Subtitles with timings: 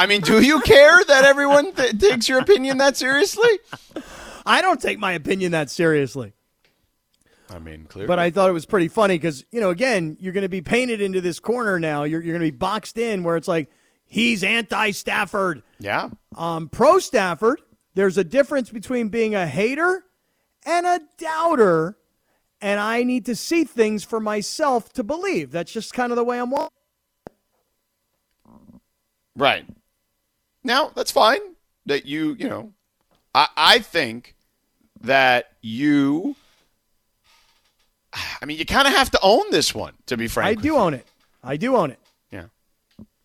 [0.00, 3.50] I mean, do you care that everyone th- takes your opinion that seriously?
[4.46, 6.32] I don't take my opinion that seriously.
[7.50, 8.06] I mean, clearly.
[8.06, 10.62] But I thought it was pretty funny because, you know, again, you're going to be
[10.62, 12.04] painted into this corner now.
[12.04, 13.68] You're, you're going to be boxed in where it's like,
[14.06, 15.62] he's anti Stafford.
[15.78, 16.08] Yeah.
[16.34, 17.60] Um, pro Stafford,
[17.94, 20.06] there's a difference between being a hater
[20.64, 21.98] and a doubter.
[22.62, 25.50] And I need to see things for myself to believe.
[25.50, 26.70] That's just kind of the way I'm walking.
[29.36, 29.66] Right.
[30.62, 31.40] Now, that's fine
[31.86, 32.72] that you, you know,
[33.34, 34.34] I, I think
[35.02, 36.36] that you,
[38.40, 40.58] I mean, you kind of have to own this one, to be frank.
[40.58, 41.06] I do own it.
[41.42, 41.98] I do own it.
[42.30, 42.44] Yeah.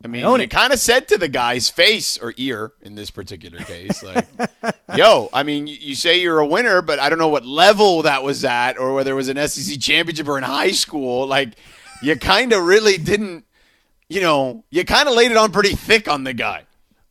[0.03, 0.51] I mean, I own you it.
[0.51, 4.25] kind of said to the guy's face or ear in this particular case, like,
[4.95, 8.03] yo, I mean, you, you say you're a winner, but I don't know what level
[8.03, 11.27] that was at or whether it was an SEC championship or in high school.
[11.27, 11.55] Like,
[12.01, 13.45] you kind of really didn't,
[14.07, 16.64] you know, you kind of laid it on pretty thick on the guy.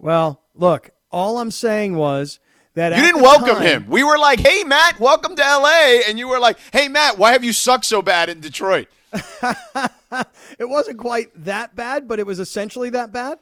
[0.04, 2.38] Well, look, all I'm saying was
[2.74, 3.87] that You didn't welcome time- him.
[3.88, 7.32] We were like, "Hey, Matt, welcome to LA," and you were like, "Hey, Matt, why
[7.32, 8.88] have you sucked so bad in Detroit?"
[10.60, 13.38] It wasn't quite that bad, but it was essentially that bad.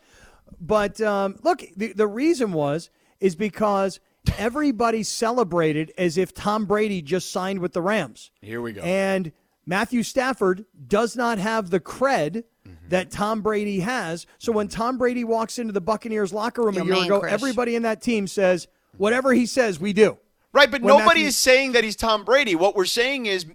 [0.58, 2.88] But um, look, the, the reason was
[3.20, 4.00] is because
[4.38, 8.30] everybody celebrated as if Tom Brady just signed with the Rams.
[8.40, 8.80] Here we go.
[8.80, 9.32] And
[9.66, 12.44] Matthew Stafford does not have the cred
[12.82, 12.90] Mm-hmm.
[12.90, 14.26] that Tom Brady has.
[14.38, 17.20] So when Tom Brady walks into the Buccaneers locker room Yo, a year man, ago,
[17.20, 17.32] Chris.
[17.32, 20.18] everybody in that team says, whatever he says, we do.
[20.54, 22.54] Right, but When nobody Matthew- is saying that he's Tom Brady.
[22.54, 23.46] What we're saying is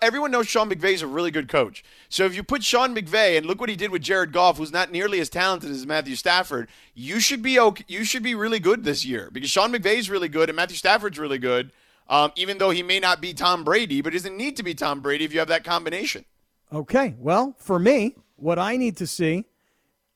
[0.00, 1.82] everyone knows Sean McVay is a really good coach.
[2.08, 4.70] So if you put Sean McVay and look what he did with Jared Goff, who's
[4.70, 7.82] not nearly as talented as Matthew Stafford, you should be okay.
[7.88, 10.76] You should be really good this year because Sean McVay is really good and Matthew
[10.76, 11.72] Stafford's really good.
[12.08, 14.74] Um, even though he may not be Tom Brady, but he doesn't need to be
[14.74, 16.24] Tom Brady if you have that combination.
[16.72, 17.16] Okay.
[17.18, 19.46] Well, for me, what I need to see,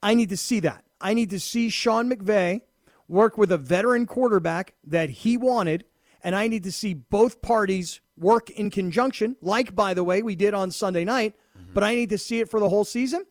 [0.03, 0.85] I need to see that.
[1.01, 2.63] I need to see Sean McVay
[3.07, 5.85] work with a veteran quarterback that he wanted,
[6.23, 10.35] and I need to see both parties work in conjunction, like, by the way, we
[10.35, 11.73] did on Sunday night, mm-hmm.
[11.73, 13.25] but I need to see it for the whole season.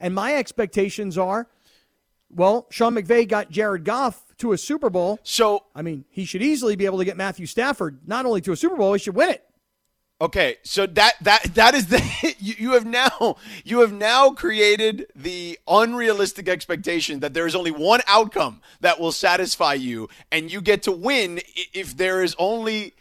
[0.00, 1.48] And my expectations are
[2.34, 5.20] well, Sean McVay got Jared Goff to a Super Bowl.
[5.22, 8.52] So I mean, he should easily be able to get Matthew Stafford not only to
[8.52, 9.44] a Super Bowl, he should win it.
[10.20, 15.06] Okay, so that that that is the you, you have now you have now created
[15.14, 20.60] the unrealistic expectation that there is only one outcome that will satisfy you, and you
[20.60, 21.40] get to win
[21.72, 22.94] if there is only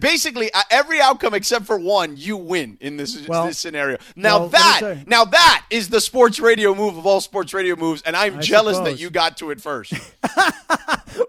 [0.00, 3.98] basically uh, every outcome except for one you win in this Well- this scenario.
[4.16, 8.02] Now well, that now that is the sports radio move of all sports radio moves,
[8.02, 9.92] and I'm I jealous that you got to it first.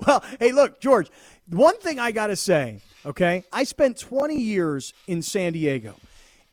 [0.05, 1.09] Well, hey, look, George,
[1.49, 3.43] one thing I got to say, okay?
[3.51, 5.95] I spent 20 years in San Diego.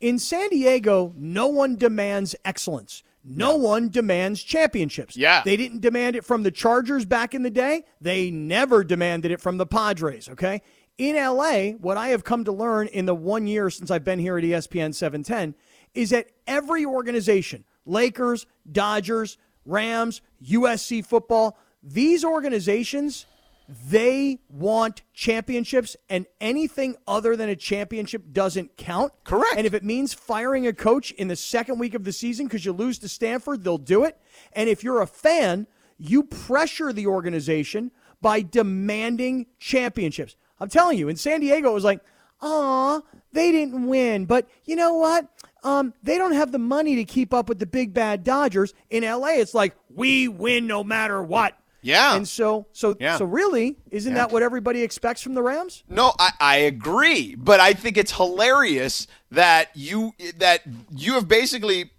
[0.00, 3.03] In San Diego, no one demands excellence.
[3.25, 5.16] No one demands championships.
[5.16, 5.42] Yeah.
[5.44, 7.84] They didn't demand it from the Chargers back in the day.
[8.00, 10.60] They never demanded it from the Padres, okay?
[10.98, 14.19] In LA, what I have come to learn in the one year since I've been
[14.19, 15.54] here at ESPN 710
[15.94, 23.26] is that every organization, Lakers, Dodgers, Rams, USC football, these organizations,
[23.69, 29.12] they want championships, and anything other than a championship doesn't count.
[29.25, 29.54] Correct.
[29.56, 32.64] And if it means firing a coach in the second week of the season because
[32.64, 34.19] you lose to Stanford, they'll do it.
[34.53, 35.66] And if you're a fan,
[35.98, 40.36] you pressure the organization by demanding championships.
[40.60, 42.00] I'm telling you, in San Diego, it was like,
[42.42, 43.00] aw,
[43.32, 44.26] they didn't win.
[44.26, 45.28] But you know what?
[45.62, 48.74] Um, they don't have the money to keep up with the big bad Dodgers.
[48.91, 51.58] In LA, it's like, we win no matter what.
[51.84, 52.17] Yeah.
[52.17, 53.19] And so, so, Yeah.
[53.19, 55.84] so really, isn't that what everybody expects from the Rams?
[55.89, 61.91] No, I, I agree, but I think it's hilarious that you that you have basically,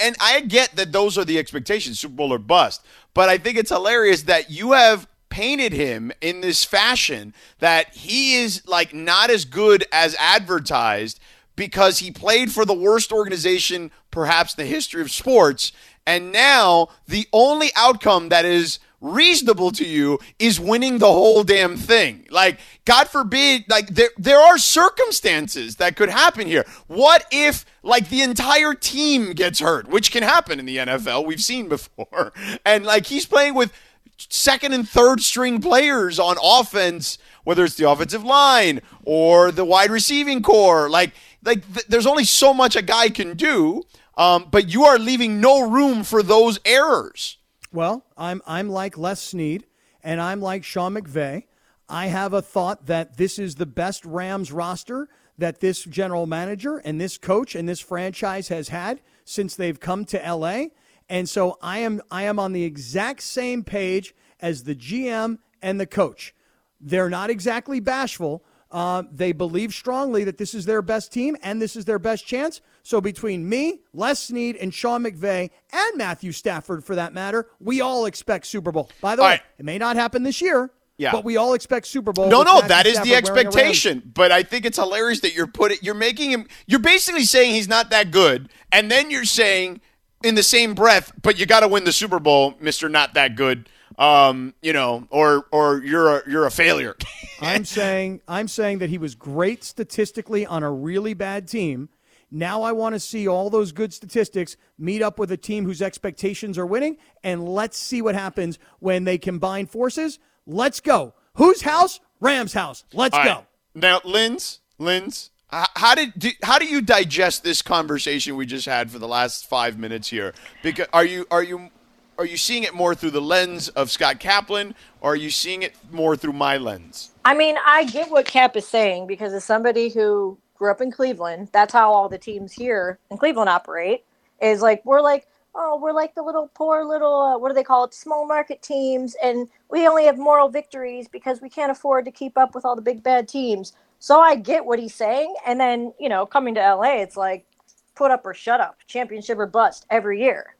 [0.00, 2.84] and I get that those are the expectations, Super Bowl or bust.
[3.12, 8.36] But I think it's hilarious that you have painted him in this fashion that he
[8.36, 11.20] is like not as good as advertised
[11.56, 15.72] because he played for the worst organization perhaps in the history of sports,
[16.06, 21.76] and now the only outcome that is reasonable to you is winning the whole damn
[21.76, 22.26] thing.
[22.30, 26.64] Like, God forbid, like there there are circumstances that could happen here.
[26.86, 31.42] What if like the entire team gets hurt, which can happen in the NFL, we've
[31.42, 32.32] seen before.
[32.64, 33.72] And like he's playing with
[34.16, 39.90] second and third string players on offense, whether it's the offensive line or the wide
[39.90, 40.88] receiving corps.
[40.88, 41.12] Like
[41.44, 43.82] like th- there's only so much a guy can do.
[44.16, 47.38] Um, but you are leaving no room for those errors.
[47.74, 49.66] Well, I'm I'm like Les Snead,
[50.04, 51.42] and I'm like Sean McVay.
[51.88, 56.76] I have a thought that this is the best Rams roster that this general manager
[56.76, 60.66] and this coach and this franchise has had since they've come to LA.
[61.08, 65.80] And so I am I am on the exact same page as the GM and
[65.80, 66.32] the coach.
[66.80, 68.44] They're not exactly bashful.
[68.70, 72.24] Uh, they believe strongly that this is their best team and this is their best
[72.24, 72.60] chance.
[72.84, 77.80] So between me, Les Snead, and Sean McVay, and Matthew Stafford, for that matter, we
[77.80, 78.90] all expect Super Bowl.
[79.00, 79.42] By the All way, right.
[79.58, 80.70] it may not happen this year.
[80.98, 81.10] Yeah.
[81.10, 82.28] But we all expect Super Bowl.
[82.28, 84.12] No, no, Matthew that is the Stafford a expectation.
[84.14, 87.66] But I think it's hilarious that you're putting, you're making him, you're basically saying he's
[87.66, 89.80] not that good, and then you're saying
[90.22, 93.34] in the same breath, but you got to win the Super Bowl, Mister Not That
[93.34, 93.68] Good.
[93.98, 96.96] Um, you know, or or you're a you're a failure.
[97.40, 101.88] I'm saying I'm saying that he was great statistically on a really bad team.
[102.30, 105.82] Now I want to see all those good statistics meet up with a team whose
[105.82, 110.18] expectations are winning, and let's see what happens when they combine forces.
[110.46, 111.14] Let's go.
[111.34, 112.00] Whose house?
[112.20, 112.84] Rams house.
[112.92, 113.30] Let's All go.
[113.30, 113.46] right.
[113.74, 118.90] Now, Linz, Linz, how did do, how do you digest this conversation we just had
[118.90, 120.34] for the last five minutes here?
[120.62, 121.70] Because are you are you
[122.18, 125.62] are you seeing it more through the lens of Scott Kaplan, or are you seeing
[125.62, 127.10] it more through my lens?
[127.24, 130.90] I mean, I get what Cap is saying because as somebody who grew up in
[130.90, 134.04] Cleveland, that's how all the teams here in Cleveland operate.
[134.40, 137.62] Is like we're like, oh, we're like the little poor little uh, what do they
[137.62, 142.04] call it, small market teams, and we only have moral victories because we can't afford
[142.04, 143.72] to keep up with all the big bad teams.
[143.98, 147.46] So I get what he's saying, and then you know, coming to LA, it's like
[147.94, 150.56] put up or shut up, championship or bust every year.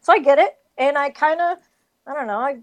[0.00, 1.58] So I get it, and I kind of,
[2.06, 2.58] I don't know, I.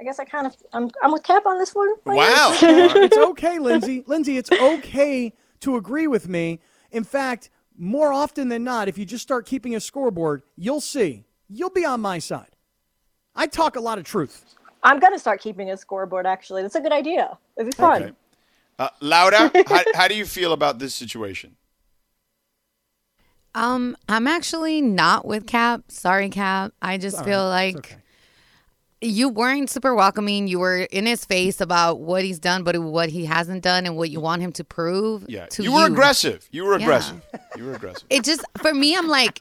[0.00, 1.88] I guess I kind of I'm I'm with Cap on this one.
[2.06, 2.56] Wow.
[2.62, 4.04] it's okay, Lindsay.
[4.06, 6.60] Lindsay, it's okay to agree with me.
[6.90, 11.24] In fact, more often than not, if you just start keeping a scoreboard, you'll see.
[11.48, 12.56] You'll be on my side.
[13.34, 14.44] I talk a lot of truth.
[14.82, 16.26] I'm gonna start keeping a scoreboard.
[16.26, 17.38] Actually, that's a good idea.
[17.56, 18.02] It'd be fun.
[18.02, 18.12] Okay.
[18.78, 21.56] Uh, Laura, how, how do you feel about this situation?
[23.54, 25.84] Um, I'm actually not with Cap.
[25.88, 26.72] Sorry, Cap.
[26.80, 27.96] I just feel like It's okay.
[29.00, 30.48] You weren't super welcoming.
[30.48, 33.96] You were in his face about what he's done, but what he hasn't done, and
[33.96, 35.24] what you want him to prove.
[35.28, 36.48] Yeah, to you were aggressive.
[36.50, 36.84] You were Yeah.
[36.84, 37.20] aggressive.
[37.56, 38.04] You were aggressive.
[38.10, 39.40] It just for me, I'm like,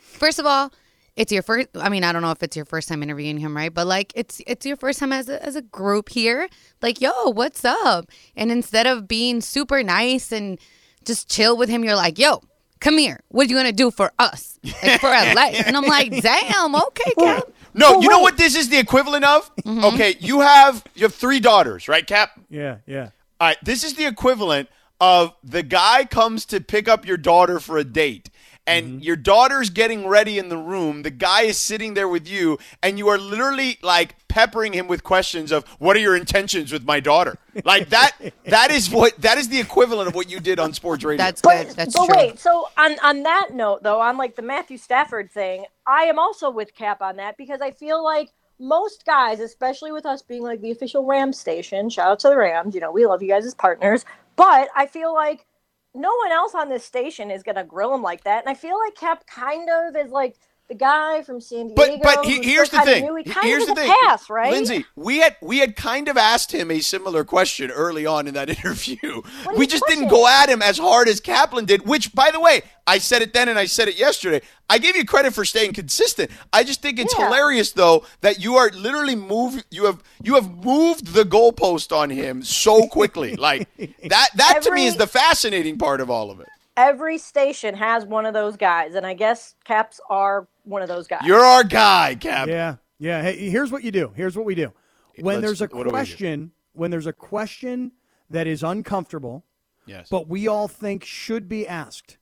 [0.00, 0.72] first of all,
[1.16, 1.68] it's your first.
[1.74, 3.72] I mean, I don't know if it's your first time interviewing him, right?
[3.72, 6.48] But like, it's it's your first time as a, as a group here.
[6.82, 8.10] Like, yo, what's up?
[8.36, 10.58] And instead of being super nice and
[11.04, 12.40] just chill with him, you're like, yo.
[12.80, 13.18] Come here.
[13.26, 15.50] What are you gonna do for us, like for LA?
[15.66, 17.42] And I'm like, damn, okay, Cap.
[17.78, 19.54] No, Well, you know what this is the equivalent of?
[19.56, 19.84] Mm-hmm.
[19.84, 22.38] Okay, you have you have three daughters, right, Cap?
[22.50, 23.10] Yeah, yeah.
[23.40, 24.68] All right, this is the equivalent
[25.00, 28.30] of the guy comes to pick up your daughter for a date.
[28.68, 28.98] And Mm-hmm.
[29.00, 31.02] your daughter's getting ready in the room.
[31.02, 35.02] The guy is sitting there with you, and you are literally like peppering him with
[35.02, 38.12] questions of "What are your intentions with my daughter?" Like that.
[38.44, 41.24] that is what that is the equivalent of what you did on sports radio.
[41.24, 41.68] That's good.
[41.68, 42.14] But, That's but true.
[42.16, 46.18] wait, so on on that note though, on like the Matthew Stafford thing, I am
[46.18, 48.30] also with Cap on that because I feel like
[48.60, 52.36] most guys, especially with us being like the official Ram station, shout out to the
[52.36, 54.04] Rams, you know, we love you guys as partners,
[54.36, 55.46] but I feel like
[55.94, 58.44] no one else on this station is gonna grill him like that.
[58.44, 60.36] And I feel like Cap kind of is like
[60.68, 61.74] the guy from San Diego.
[61.76, 63.04] But but he, here's the thing.
[63.24, 64.52] He Here's the thing, pass, right?
[64.52, 64.84] Lindsay.
[64.96, 68.50] We had we had kind of asked him a similar question early on in that
[68.58, 69.22] interview.
[69.56, 71.86] We just didn't go at him as hard as Kaplan did.
[71.86, 74.42] Which, by the way, I said it then and I said it yesterday.
[74.68, 76.30] I give you credit for staying consistent.
[76.52, 77.26] I just think it's Yeah.
[77.26, 79.64] hilarious though that you are literally moved.
[79.70, 83.36] You have you have moved the goalpost on him so quickly.
[83.36, 83.68] like
[84.08, 84.28] that.
[84.34, 86.48] That to me is the fascinating part of all of it.
[86.78, 91.08] Every station has one of those guys, and I guess Caps are one of those
[91.08, 91.22] guys.
[91.24, 92.46] You're our guy, Cap.
[92.46, 93.20] Yeah, yeah.
[93.20, 94.12] Hey, here's what you do.
[94.14, 94.72] Here's what we do.
[95.18, 95.90] When Let's- there's a what do we do?
[95.90, 97.90] question, when there's a question
[98.30, 99.44] that is uncomfortable,
[99.86, 100.08] Yes.
[100.08, 102.16] but we all think should be asked,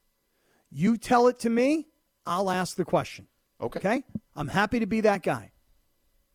[0.71, 1.89] you tell it to me.
[2.25, 3.29] I'll ask the question.
[3.61, 3.79] okay.
[3.79, 4.03] Okay?
[4.35, 5.53] I'm happy to be that guy.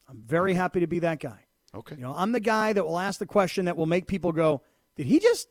[0.08, 1.46] I'm very happy to be that guy.
[1.74, 1.96] Okay.
[1.96, 4.62] You know, I'm the guy that will ask the question that will make people go,
[4.96, 5.48] "Did he just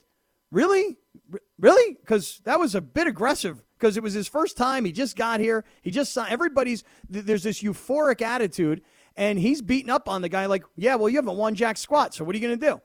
[0.51, 0.99] really,
[1.33, 3.63] R- really?" Because that was a bit aggressive.
[3.79, 4.85] Because it was his first time.
[4.85, 5.65] He just got here.
[5.81, 6.85] He just saw everybody's.
[7.09, 8.83] There's this euphoric attitude,
[9.17, 12.15] and he's beating up on the guy like, "Yeah, well, you haven't won jack squat.
[12.15, 12.81] So what are you going to do?"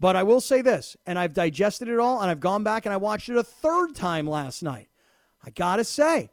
[0.00, 2.92] But I will say this, and I've digested it all, and I've gone back and
[2.92, 4.88] I watched it a third time last night.
[5.42, 6.30] I gotta say,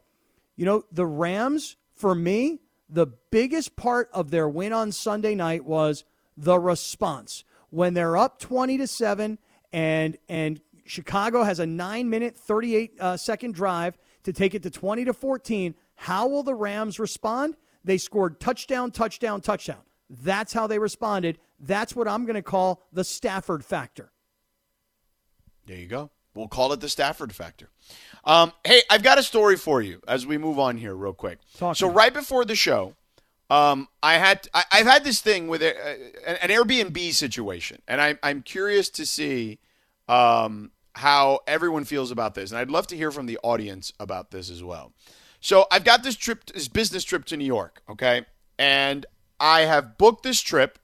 [0.56, 5.64] you know, the Rams, for me, the biggest part of their win on Sunday night
[5.64, 6.04] was
[6.36, 7.44] the response.
[7.70, 9.38] When they're up 20 to 7
[9.72, 14.70] and and Chicago has a 9 minute 38 uh, second drive to take it to
[14.70, 17.56] 20 to 14, how will the Rams respond?
[17.84, 19.80] They scored touchdown, touchdown, touchdown.
[20.08, 21.38] That's how they responded.
[21.58, 24.12] That's what I'm going to call the Stafford factor.
[25.66, 26.10] There you go.
[26.34, 27.68] We'll call it the Stafford factor.
[28.24, 31.38] Um, hey, I've got a story for you as we move on here, real quick.
[31.58, 32.94] Talk so right before the show,
[33.50, 35.76] um, I had I, I've had this thing with a,
[36.26, 39.58] an Airbnb situation, and I, I'm curious to see
[40.12, 44.30] um, how everyone feels about this, and I'd love to hear from the audience about
[44.30, 44.92] this as well.
[45.40, 48.26] So I've got this trip, this business trip to New York, okay,
[48.58, 49.06] and
[49.40, 50.78] I have booked this trip.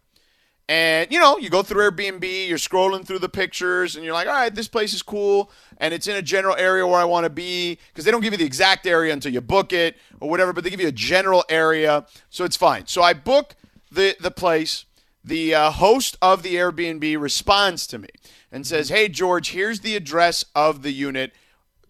[0.70, 4.28] And you know, you go through Airbnb, you're scrolling through the pictures, and you're like,
[4.28, 7.24] all right, this place is cool, and it's in a general area where I want
[7.24, 10.28] to be, because they don't give you the exact area until you book it or
[10.30, 12.86] whatever, but they give you a general area, so it's fine.
[12.86, 13.56] So I book
[13.90, 14.86] the the place.
[15.24, 18.08] The uh, host of the Airbnb responds to me
[18.50, 21.32] and says, "Hey George, here's the address of the unit.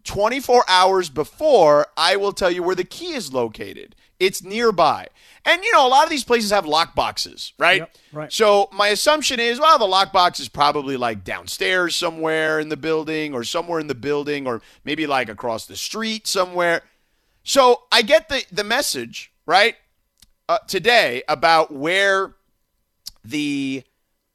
[0.05, 3.95] 24 hours before, I will tell you where the key is located.
[4.19, 5.09] It's nearby.
[5.45, 7.81] And you know, a lot of these places have lock boxes, right?
[7.81, 8.33] Yep, right.
[8.33, 13.35] So my assumption is, well, the lockbox is probably like downstairs somewhere in the building,
[13.35, 16.83] or somewhere in the building, or maybe like across the street somewhere.
[17.45, 19.77] So I get the the message right
[20.49, 22.35] uh, today about where
[23.25, 23.85] the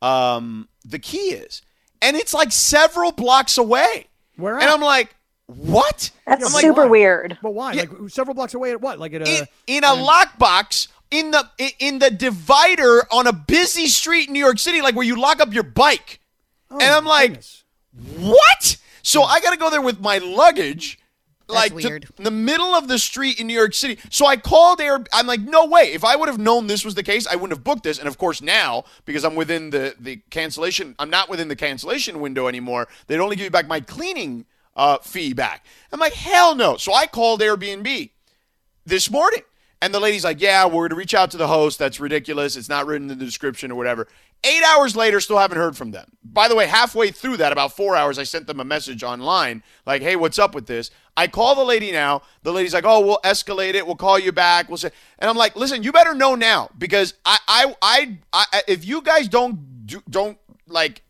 [0.02, 1.62] um the key is,
[2.04, 4.08] and it's like several blocks away.
[4.38, 4.70] Where And?
[4.70, 5.16] I'm like,
[5.48, 6.12] what?
[6.26, 6.90] That's I'm super why?
[6.90, 7.38] weird.
[7.42, 7.74] But why?
[7.74, 9.00] Like several blocks away at what?
[9.00, 9.40] Like at a.
[9.40, 14.34] in, in a lockbox in the in- in the divider on a busy street in
[14.34, 16.20] New York City, like where you lock up your bike.
[16.72, 17.64] Oh, and I'm like, goodness.
[18.18, 18.78] what?
[19.04, 20.98] So I got to go there with my luggage.
[21.54, 24.00] Like to the middle of the street in New York City.
[24.10, 25.04] So I called Air.
[25.14, 25.94] I'm like, no way.
[25.94, 28.00] If I would have known this was the case, I wouldn't have booked this.
[28.00, 32.20] And of course, now because I'm within the the cancellation, I'm not within the cancellation
[32.20, 32.88] window anymore.
[33.08, 34.46] They'd only give you back my cleaning
[34.76, 35.66] uh, fee back.
[35.92, 36.78] I'm like, hell no.
[36.78, 38.10] So I called Airbnb
[38.86, 39.42] this morning.
[39.82, 41.78] And the lady's like, yeah, we're going to reach out to the host.
[41.78, 42.56] That's ridiculous.
[42.56, 44.08] It's not written in the description or whatever.
[44.44, 46.10] Eight hours later, still haven't heard from them.
[46.24, 49.64] By the way, halfway through that, about four hours, I sent them a message online
[49.86, 50.92] like, hey, what's up with this?
[51.16, 52.24] I call the lady now.
[52.42, 53.86] The lady's like, oh, we'll escalate it.
[53.86, 54.68] We'll call you back.
[54.68, 58.64] We'll say, and I'm like, listen, you better know now because I, I, I, I
[58.68, 61.04] if you guys don't, do, don't like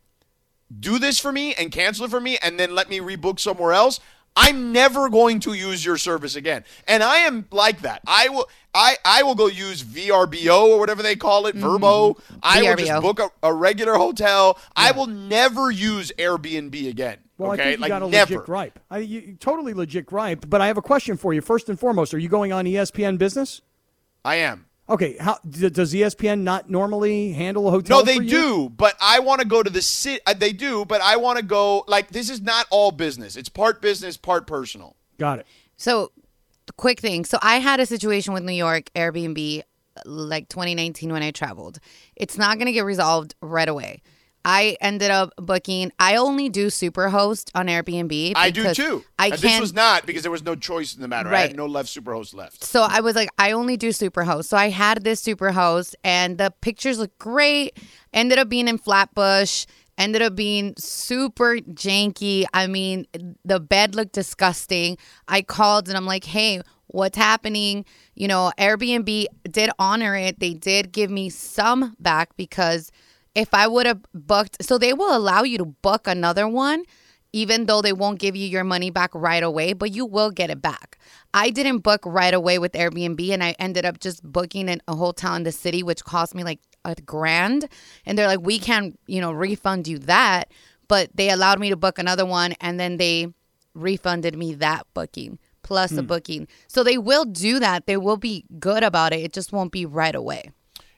[0.80, 3.72] do this for me and cancel it for me and then let me rebook somewhere
[3.72, 4.00] else,
[4.36, 6.64] I'm never going to use your service again.
[6.88, 8.02] And I am like that.
[8.06, 11.64] I will I, I will go use VRBO or whatever they call it, mm-hmm.
[11.64, 12.16] Verbo.
[12.42, 14.58] I will just book a, a regular hotel.
[14.74, 17.18] I will never use Airbnb again.
[17.38, 17.62] Well, okay?
[17.62, 18.34] I think you like got a never.
[18.34, 18.78] legit gripe.
[18.90, 20.48] I, you, totally legit gripe.
[20.48, 21.40] But I have a question for you.
[21.40, 23.60] First and foremost, are you going on ESPN Business?
[24.24, 24.66] I am.
[24.88, 25.16] Okay.
[25.18, 27.98] How d- does ESPN not normally handle a hotel?
[27.98, 28.30] No, they for you?
[28.30, 30.20] do, but I want to go to the city.
[30.26, 31.84] Uh, they do, but I want to go.
[31.88, 33.36] Like this is not all business.
[33.36, 34.96] It's part business, part personal.
[35.18, 35.46] Got it.
[35.76, 36.12] So,
[36.76, 37.24] quick thing.
[37.24, 39.62] So, I had a situation with New York Airbnb
[40.04, 41.78] like 2019 when I traveled.
[42.16, 44.02] It's not going to get resolved right away.
[44.44, 45.90] I ended up booking.
[45.98, 48.32] I only do Superhost on Airbnb.
[48.36, 49.04] I do too.
[49.18, 49.42] I and can't.
[49.42, 51.32] this was not because there was no choice in the matter.
[51.32, 52.62] I had no left superhost left.
[52.62, 54.46] so I was like, I only do Superhost.
[54.46, 57.78] So I had this Superhost, and the pictures look great.
[58.12, 59.66] Ended up being in Flatbush.
[59.96, 62.44] Ended up being super janky.
[62.52, 63.06] I mean,
[63.44, 64.98] the bed looked disgusting.
[65.28, 67.84] I called and I'm like, hey, what's happening?
[68.16, 70.40] You know, Airbnb did honor it.
[70.40, 72.90] They did give me some back because
[73.34, 76.84] if I would have booked, so they will allow you to book another one
[77.34, 80.50] even though they won't give you your money back right away, but you will get
[80.50, 80.96] it back.
[81.34, 84.94] I didn't book right away with Airbnb and I ended up just booking in a
[84.94, 87.68] hotel in the city, which cost me like a grand.
[88.06, 90.52] And they're like, we can't, you know, refund you that.
[90.86, 93.26] But they allowed me to book another one and then they
[93.74, 96.06] refunded me that booking plus a hmm.
[96.06, 96.46] booking.
[96.68, 97.86] So they will do that.
[97.86, 99.24] They will be good about it.
[99.24, 100.52] It just won't be right away.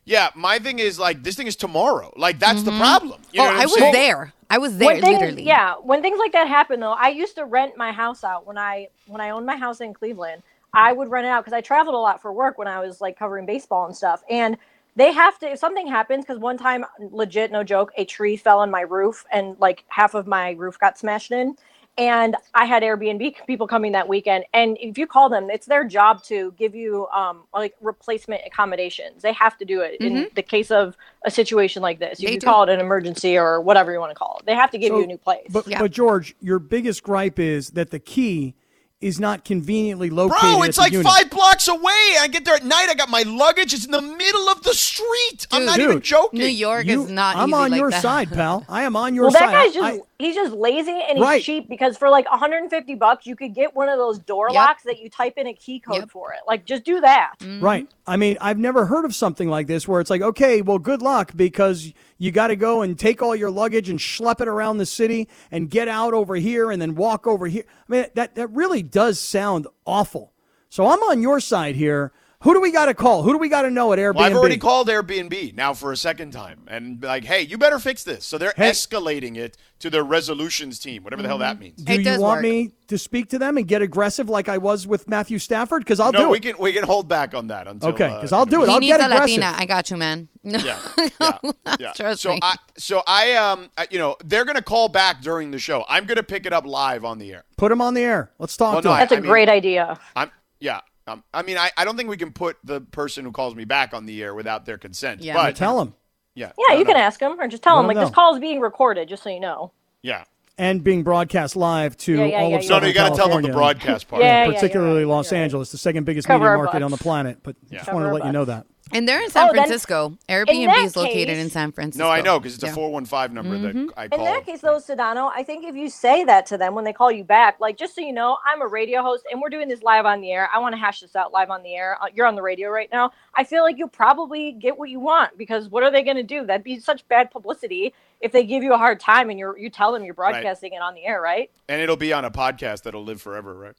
[0.06, 2.12] Yeah, my thing is like this thing is tomorrow.
[2.16, 2.80] Like that's the mm-hmm.
[2.80, 3.20] problem.
[3.32, 3.92] You know oh, I was saying?
[3.92, 4.32] there.
[4.48, 5.42] I was there when things, literally.
[5.42, 8.56] Yeah, when things like that happen, though, I used to rent my house out when
[8.56, 10.42] I when I owned my house in Cleveland.
[10.72, 13.00] I would rent it out because I traveled a lot for work when I was
[13.00, 14.22] like covering baseball and stuff.
[14.30, 14.56] And
[14.94, 18.60] they have to if something happens because one time, legit, no joke, a tree fell
[18.60, 21.56] on my roof and like half of my roof got smashed in.
[21.98, 25.82] And I had Airbnb people coming that weekend, and if you call them, it's their
[25.82, 29.22] job to give you um, like replacement accommodations.
[29.22, 32.20] They have to do it in the case of a situation like this.
[32.20, 32.46] You They can do.
[32.46, 34.46] call it an emergency or whatever you want to call it.
[34.46, 35.46] They have to give So- you a new place.
[35.50, 35.80] But, Yeah.
[35.80, 38.54] but George, your biggest gripe is that the key
[39.00, 40.40] is not conveniently located.
[40.40, 41.06] Bro, at it's the like unit.
[41.06, 41.82] five blocks away.
[42.18, 42.86] I get there at night.
[42.88, 43.74] I got my luggage.
[43.74, 45.46] It's in the middle of the street.
[45.52, 45.66] I'm Dude.
[45.66, 46.38] not even joking.
[46.40, 47.36] New York You- is not.
[47.36, 48.00] I'm easy on like your that.
[48.02, 48.64] side, pal.
[48.68, 49.40] I am on your side.
[49.40, 49.54] Well, side.
[49.54, 51.42] that guy's I- just he's just lazy and he's Right.
[51.42, 54.54] cheap because for like 150 bucks you could get one of those door Yep.
[54.54, 56.10] locks that you type in a key code Yep.
[56.10, 56.38] for it.
[56.48, 57.34] Like just do that.
[57.40, 57.62] Mm-hmm.
[57.62, 57.86] Right.
[58.06, 61.02] I mean, I've never heard of something like this where it's like, okay, well, good
[61.02, 64.78] luck because you got to go and take all your luggage and schlep it around
[64.78, 67.64] the city and get out over here and then walk over here.
[67.68, 70.32] I mean, that, that really does sound awful.
[70.68, 72.12] So I'm on your side here.
[72.42, 73.22] Who do we got to call?
[73.22, 74.14] Who do we got to know at Airbnb?
[74.16, 77.78] Well, I've already called Airbnb now for a second time and like, hey, you better
[77.78, 78.24] fix this.
[78.26, 78.70] So they're Hey.
[78.70, 81.82] escalating it to their resolutions team, whatever the hell that means.
[81.82, 82.42] Do It you want work.
[82.42, 85.82] me to speak to them and get aggressive like I was with Matthew Stafford?
[85.82, 86.42] Because I'll no, do we it.
[86.42, 88.66] can we can hold back on that until Okay, uh, 'cause I'll do it.
[88.66, 89.38] He I'll needs get a aggressive.
[89.38, 89.54] Latina.
[89.58, 90.28] I got you, man.
[90.44, 90.78] Yeah,
[91.20, 91.38] yeah,
[91.80, 91.92] yeah.
[91.92, 92.38] Trust so me.
[92.42, 95.84] I so I um I- you know they're gonna call back during the show.
[95.88, 97.44] I'm gonna pick it up live on the air.
[97.56, 98.30] Put him on the air.
[98.38, 99.00] Let's talk Well, to no, him.
[99.00, 99.98] That's a I mean- great idea.
[100.14, 100.80] I'm yeah.
[101.08, 103.64] Um, I mean, I, I don't think we can put the person who calls me
[103.64, 105.22] back on the air without their consent.
[105.22, 105.34] Yeah.
[105.34, 105.94] but Tell them.
[106.34, 106.92] yeah, Yeah, you no.
[106.92, 109.08] can ask them or just tell them him him like this call is being recorded,
[109.08, 109.72] just so you know.
[110.02, 110.24] Yeah,
[110.58, 112.68] And being broadcast live to Yeah, yeah, all yeah, of yeah.
[112.70, 114.22] no, no, you got to tell them the broadcast part.
[114.22, 115.38] Yeah, yeah, particularly you're Los you're.
[115.42, 117.38] Angeles, the second biggest Cover media our market on the planet.
[117.42, 118.66] But just Cover wanted to our let you know that.
[118.92, 120.16] And they're in San Oh, Francisco.
[120.28, 122.04] Airbnb is located case- in San Francisco.
[122.04, 122.70] No, I know because it's Yeah.
[122.70, 124.18] a four one five number that I call.
[124.20, 126.92] In that case, though, Sedano, I think if you say that to them when they
[126.92, 129.68] call you back, like just so you know, I'm a radio host and we're doing
[129.68, 130.48] this live on the air.
[130.54, 131.98] I want to hash this out live on the air.
[132.00, 133.12] Uh, You're on the radio right now.
[133.34, 136.22] I feel like you'll probably get what you want because what are they going to
[136.22, 136.46] do?
[136.46, 139.68] That'd be such bad publicity if they give you a hard time and you're you
[139.68, 141.50] tell them you're broadcasting it on the air, right?
[141.68, 143.74] and it'll be on a podcast that'll live forever, right?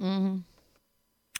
[0.00, 0.38] Mm-hmm.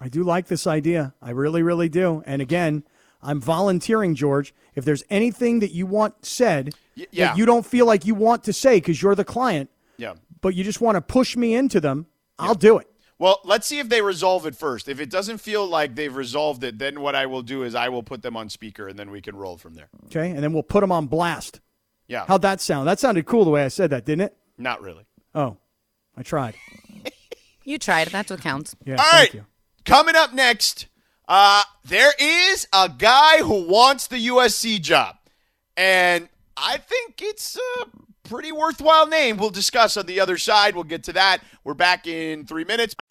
[0.01, 1.15] I do like this idea.
[1.21, 2.23] I really, really do.
[2.27, 2.85] And again,
[3.23, 4.55] I'm volunteering, George.
[4.75, 7.29] If there's anything that you want said Y- yeah.
[7.29, 10.15] that you don't feel like you want to say because you're the client, Yeah.
[10.41, 12.07] but you just want to push me into them,
[12.39, 12.89] I'll do it.
[13.19, 14.89] Well, let's see if they resolve it first.
[14.89, 17.89] If it doesn't feel like they've resolved it, then what I will do is I
[17.89, 19.89] will put them on speaker, and then we can roll from there.
[20.07, 20.31] Okay.
[20.31, 21.61] And then we'll put them on blast.
[22.07, 22.25] Yeah.
[22.29, 22.87] How'd that sound?
[22.87, 24.37] That sounded cool the way I said that, didn't it?
[24.57, 25.05] Not really.
[25.35, 25.57] Oh,
[26.17, 26.55] I tried.
[27.65, 28.09] You tried.
[28.09, 28.75] That's what counts.
[28.87, 28.95] Yeah.
[28.95, 29.35] All thank right.
[29.35, 29.47] you.
[29.85, 30.87] Coming up next,
[31.29, 35.17] uh, there is a guy who wants the USC job,
[35.77, 37.87] and I think it's a
[38.29, 39.37] pretty worthwhile name.
[39.37, 40.75] We'll discuss on the other side.
[40.75, 41.41] We'll get to that.
[41.65, 42.95] We're back in three minutes.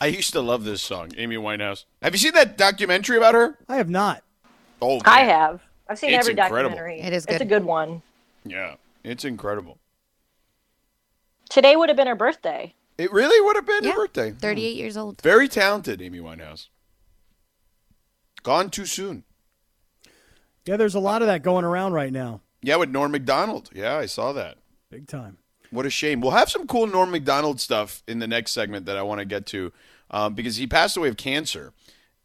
[0.00, 1.84] I used to love this song, Amy Winehouse.
[2.02, 3.58] Have you seen that documentary about her?
[3.68, 4.22] I have not.
[4.80, 5.60] Oh, I have.
[5.88, 6.70] I've seen It's every incredible.
[6.70, 7.00] documentary.
[7.00, 8.02] It is It's a good one.
[8.44, 9.78] Yeah, it's incredible.
[11.50, 12.74] Today would have been her birthday.
[12.96, 13.90] It really would have been Yeah.
[13.92, 14.30] her birthday.
[14.30, 14.38] Hmm.
[14.38, 15.20] 38 years old.
[15.20, 16.68] Very talented, Amy Winehouse.
[18.42, 19.24] Gone too soon.
[20.64, 22.40] Yeah, there's a lot of that going around right now.
[22.62, 23.70] Yeah, with Norm Macdonald.
[23.74, 24.58] Yeah, I saw that.
[24.90, 25.38] Big time.
[25.70, 26.20] What a shame.
[26.20, 29.24] We'll have some cool Norm Macdonald stuff in the next segment that I want to
[29.24, 29.72] get to
[30.10, 31.72] um, because he passed away of cancer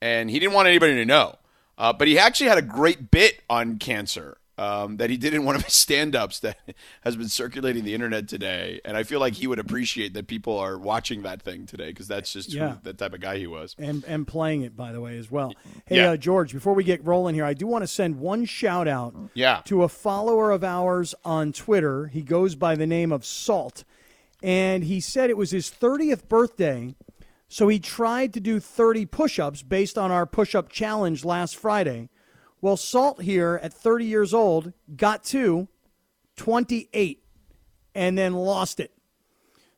[0.01, 1.35] and he didn't want anybody to know.
[1.77, 5.43] Uh, but he actually had a great bit on cancer um, that he did in
[5.43, 6.57] one of his stand ups that
[7.01, 8.79] has been circulating the internet today.
[8.85, 12.07] And I feel like he would appreciate that people are watching that thing today because
[12.07, 12.75] that's just who- Yeah.
[12.81, 13.75] the type of guy he was.
[13.77, 15.53] and and playing it by the way as well.
[15.85, 16.11] Hey, Yeah.
[16.11, 19.13] uh, George, before we get rolling here, I do want to send one shout out
[19.33, 19.59] Yeah.
[19.65, 22.07] to a follower of ours on Twitter.
[22.07, 23.83] He goes by the name of Salt,
[24.41, 26.95] and he said it was his 30th birthday,
[27.47, 32.09] so he tried to do 30 push-ups based on our push-up challenge last Friday.
[32.61, 35.67] Well, Salt here at 30 years old got to
[36.37, 37.23] 28
[37.93, 38.91] and then lost it.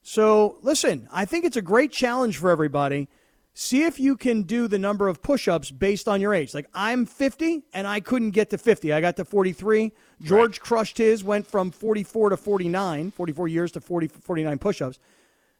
[0.01, 3.09] So, listen, I think it's a great challenge for everybody.
[3.53, 6.53] See if you can do the number of push ups based on your age.
[6.53, 8.93] Like, I'm 50 and I couldn't get to 50.
[8.93, 9.91] I got to 43.
[10.21, 14.99] George crushed his, went from 44 to 49, 44 years to 40, 49 push ups.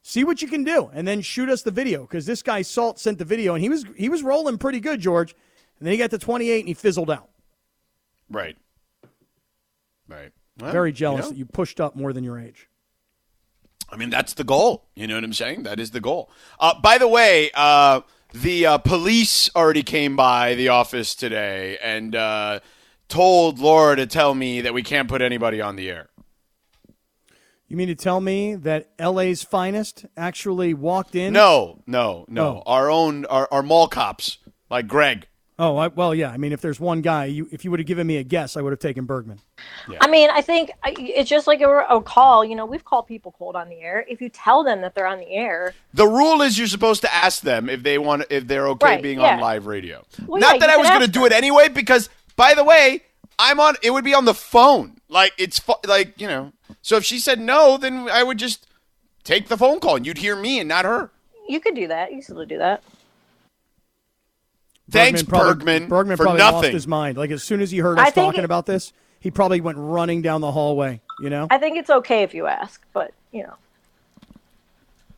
[0.07, 2.97] See what you can do, and then shoot us the video because this guy Salt
[2.97, 5.35] sent the video, and he was he was rolling pretty good, George.
[5.79, 7.27] And then he got to 28 and he fizzled out.
[8.29, 8.55] Right.
[10.07, 10.31] Right.
[10.61, 12.69] Well, Very jealous you know, that you pushed up more than your age.
[13.89, 14.85] I mean, that's the goal.
[14.95, 15.63] You know what I'm saying?
[15.63, 16.31] That is the goal.
[16.57, 17.99] Uh, by the way, uh,
[18.33, 22.61] the uh, police already came by the office today and uh,
[23.09, 26.07] told Laura to tell me that we can't put anybody on the air.
[27.67, 31.33] You mean to tell me that LA's finest actually walked in?
[31.33, 32.63] No, no, no.
[32.65, 32.71] Oh.
[32.71, 34.37] Our own, our, our mall cops,
[34.69, 35.27] like Greg.
[35.59, 36.29] Oh, I, well, yeah.
[36.29, 38.55] I mean, if there's one guy, you, if you would have given me a guess,
[38.55, 39.39] I would have taken Bergman.
[39.99, 42.45] I mean, I think it's just like a, a call.
[42.45, 44.05] You know, we've called people cold on the air.
[44.07, 47.13] If you tell them that they're on the air, The rule is you're supposed to
[47.13, 49.33] ask them if they want, if they're okay Right, being yeah.
[49.33, 50.05] on live radio.
[50.27, 53.01] Well, Not yeah, that I was going to do it anyway, because by the way,
[53.39, 53.75] I'm on.
[53.81, 54.97] It would be on the phone.
[55.09, 56.53] Like it's like you know.
[56.87, 58.65] So if she said no, then I would just
[59.25, 61.11] take the phone call, and you'd hear me and not her.
[61.49, 62.13] you could do that.
[62.13, 62.81] You still do that.
[64.89, 67.17] Thanks, probably, Bergman, Bergman for probably lost his mind.
[67.17, 69.77] Like as soon as he heard I us talking it- about this, he probably went
[69.77, 71.01] running down the hallway.
[71.19, 71.47] You know.
[71.49, 73.55] I think it's okay if you ask, but you know,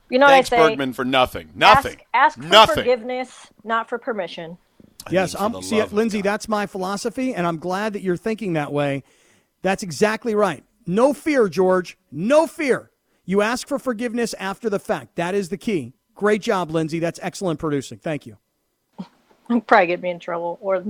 [0.10, 0.70] you know Thanks, what I say.
[0.72, 1.52] Bergman, for nothing.
[1.54, 2.00] Nothing.
[2.16, 2.76] Ask, ask for nothing.
[2.78, 4.58] forgiveness, not for permission.
[5.12, 6.32] Yes, I'm, the see, love Lindsay, God.
[6.32, 9.04] that's my philosophy, and I'm glad that you're thinking that way.
[9.62, 10.64] That's exactly right.
[10.90, 12.00] No fear, George.
[12.12, 12.90] No fear.
[13.24, 15.18] You ask for forgiveness after the fact.
[15.18, 15.94] That is the key.
[16.16, 16.98] Great job, Lindsay.
[16.98, 18.00] That's excellent producing.
[18.00, 18.38] Thank you.
[19.48, 20.84] It'll probably get me in trouble, or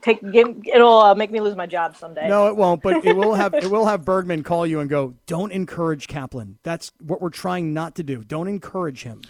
[0.00, 2.30] take give, it'll uh, make me lose my job someday.
[2.30, 5.16] No, it won't, but it will have it will have Bergman call you and go,
[5.26, 8.24] "Don't encourage Kaplan." That's what we're trying not to do.
[8.24, 9.20] Don't encourage him.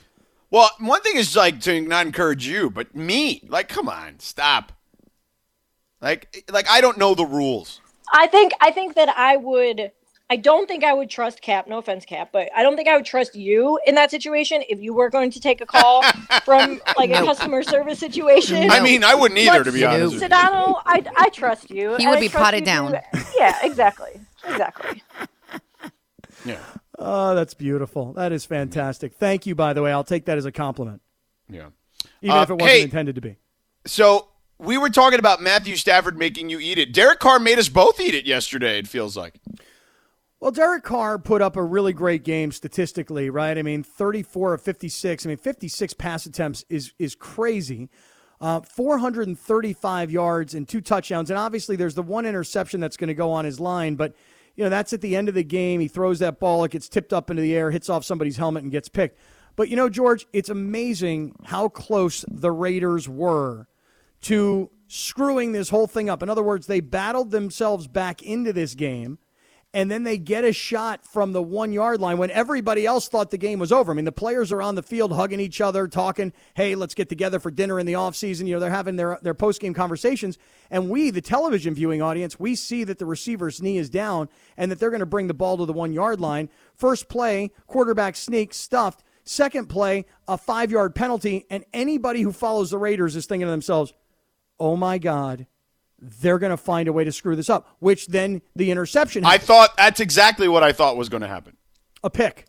[0.53, 4.71] Well, one thing is like to not encourage you, but me, like, come on, stop.
[6.01, 7.81] Like, like I don't know the rules.
[8.13, 9.91] I think I think that I would.
[10.33, 11.66] I don't think I would trust Cap.
[11.68, 14.81] No offense, Cap, but I don't think I would trust you in that situation if
[14.81, 16.03] you were going to take a call
[16.47, 18.71] from like a customer service situation.
[18.71, 20.14] I mean, I wouldn't either, But to be honest.
[20.14, 20.29] with you.
[20.29, 21.97] Sedano, I, I trust you.
[21.97, 22.92] He would be potted down.
[22.92, 23.03] to-
[23.37, 24.12] yeah, exactly,
[24.49, 25.03] exactly.
[26.47, 26.59] Yeah,
[26.99, 28.14] Oh, that's beautiful.
[28.14, 29.14] That is fantastic.
[29.14, 29.92] Thank you, by the way.
[29.92, 31.03] I'll take that as a compliment,
[31.49, 31.68] yeah.
[32.23, 32.83] even Uh, if it wasn't hey.
[32.83, 33.37] intended to be.
[33.87, 36.92] So we were talking about Matthew Stafford making you eat it.
[36.92, 38.79] Derek Carr made us both eat it yesterday.
[38.79, 39.38] It feels like.
[40.42, 43.57] Well, Derek Carr put up a really great game statistically, right?
[43.57, 45.24] I mean, 34 of 56.
[45.24, 47.88] I mean, 56 pass attempts is is crazy.
[48.40, 53.14] Uh, 435 yards and two touchdowns, and obviously there's the one interception that's going to
[53.14, 54.16] go on his line, but
[54.57, 55.78] you know that's at the end of the game.
[55.78, 58.64] He throws that ball, it gets tipped up into the air, hits off somebody's helmet,
[58.64, 59.20] and gets picked.
[59.55, 63.68] But you know, George, it's amazing how close the Raiders were
[64.22, 66.20] to screwing this whole thing up.
[66.20, 69.20] In other words, they battled themselves back into this game
[69.75, 73.31] and then they get a shot from the one yard line when everybody else thought
[73.31, 73.93] the game was over.
[73.93, 77.09] I mean, the players are on the field hugging each other, talking, hey, let's get
[77.09, 78.47] together for dinner in the offseason.
[78.47, 80.37] You know, they're having their, their post game conversations.
[80.71, 84.71] And we, the television viewing audience, we see that the receiver's knee is down and
[84.71, 86.51] that they're going to bring the ball to the one yard line.
[86.75, 89.03] First play, quarterback sneak, stuffed.
[89.25, 91.47] Second play, a five yard penalty.
[91.49, 93.95] And anybody who follows the Raiders is thinking to themselves,
[94.61, 95.47] oh my God,
[96.05, 99.38] they're going to find a way to screw this up, which then the interception I
[99.38, 101.57] thought that's exactly what I thought was going to happen.
[102.03, 102.47] a pick.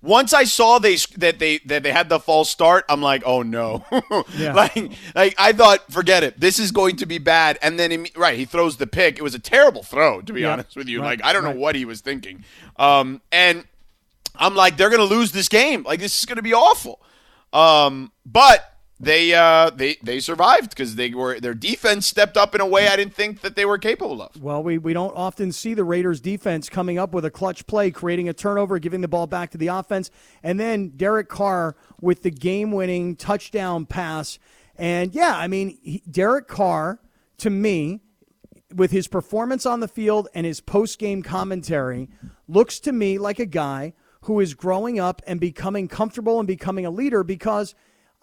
[0.00, 3.42] Once I saw they that they that they had the false start, I'm like, oh
[3.42, 3.84] no,
[4.36, 4.52] Yeah.
[4.52, 4.76] like
[5.14, 7.56] like I thought, forget it, this is going to be bad.
[7.62, 9.16] And then imme- right, he throws the pick.
[9.18, 10.54] It was a terrible throw, to be Yeah.
[10.54, 11.00] honest with you.
[11.00, 11.54] Right, Like I don't right.
[11.54, 12.44] know what he was thinking.
[12.80, 13.64] Um, and
[14.34, 15.84] I'm like, they're going to lose this game.
[15.84, 17.00] Like this is going to be awful.
[17.52, 18.71] Um, but
[19.02, 22.86] they uh they they survived because they were their defense stepped up in a way
[22.86, 24.40] I didn't think that they were capable of.
[24.40, 27.90] Well, we, we don't often see the Raiders defense coming up with a clutch play,
[27.90, 30.08] creating a turnover, giving the ball back to the offense,
[30.42, 34.38] and then Derek Carr with the game winning touchdown pass.
[34.76, 37.00] And yeah, I mean, he, Derek Carr,
[37.38, 38.00] to me,
[38.72, 42.08] with his performance on the field and his post game commentary,
[42.46, 46.86] looks to me like a guy who is growing up and becoming comfortable and becoming
[46.86, 47.74] a leader because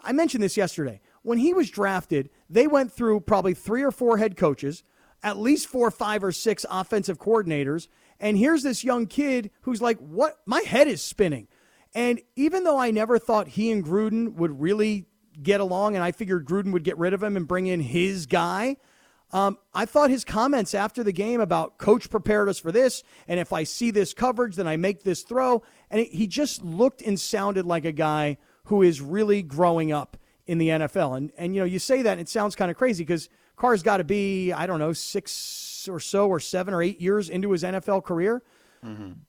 [0.04, 1.02] I mentioned this yesterday.
[1.22, 4.84] When he was drafted, they went through probably three or four head coaches,
[5.22, 7.88] at least four, five, or six offensive coordinators.
[8.20, 10.40] And here's this young kid who's like, What?
[10.46, 11.48] My head is spinning.
[11.94, 15.06] And even though I never thought he and Gruden would really
[15.42, 18.26] get along, and I figured Gruden would get rid of him and bring in his
[18.26, 18.78] guy,
[19.32, 23.40] um, I thought his comments after the game about coach prepared us for this, and
[23.40, 25.64] if I see this coverage, then I make this throw.
[25.90, 28.38] And he just looked and sounded like a guy
[28.70, 30.16] who is really growing up
[30.48, 31.18] in the NFL.
[31.18, 33.84] And and you know, you say that and it sounds kind of crazy because Carr's
[33.84, 37.52] got to be I don't know six or so or seven or eight years into
[37.52, 38.42] his NFL career.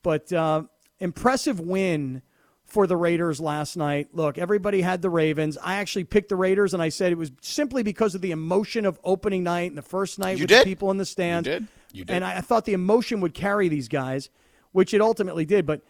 [0.01, 0.63] But uh,
[0.99, 2.21] impressive win
[2.63, 4.09] for the Raiders last night.
[4.13, 5.57] Look, everybody had the Ravens.
[5.61, 8.85] I actually picked the Raiders, and I said it was simply because of the emotion
[8.85, 10.63] of opening night and the first night You with did.
[10.63, 11.49] people in the stands.
[11.49, 11.67] did.
[11.91, 12.13] You did.
[12.13, 14.29] And I, I thought the emotion would carry these guys,
[14.71, 15.65] which it ultimately did.
[15.65, 15.81] But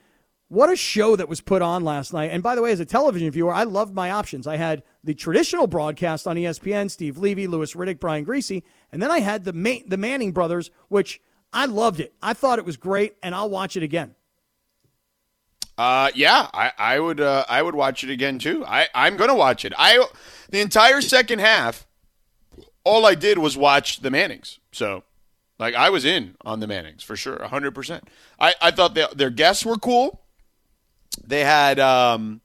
[0.51, 2.29] what a show that was put on last night.
[2.29, 4.45] And by the way, as a television viewer, I loved my options.
[4.45, 8.61] I had the traditional broadcast on ESPN, Steve Levy, Louis Riddick, Brian Griese,
[8.91, 11.21] and then I had the Ma- the Manning brothers, which
[11.53, 12.13] I loved it.
[12.21, 14.13] I thought it was great, and I'll watch it again.
[15.77, 18.65] Uh, yeah, I, I would uh, I would watch it again too.
[18.65, 19.71] I I'm gonna watch it.
[19.77, 20.05] I
[20.49, 21.87] the entire second half,
[22.83, 24.59] all I did was watch the Mannings.
[24.73, 25.05] So,
[25.57, 28.09] like, I was in on the Mannings for sure, hundred percent.
[28.37, 30.20] I I thought they, their guests were cool.
[31.25, 32.41] They had um,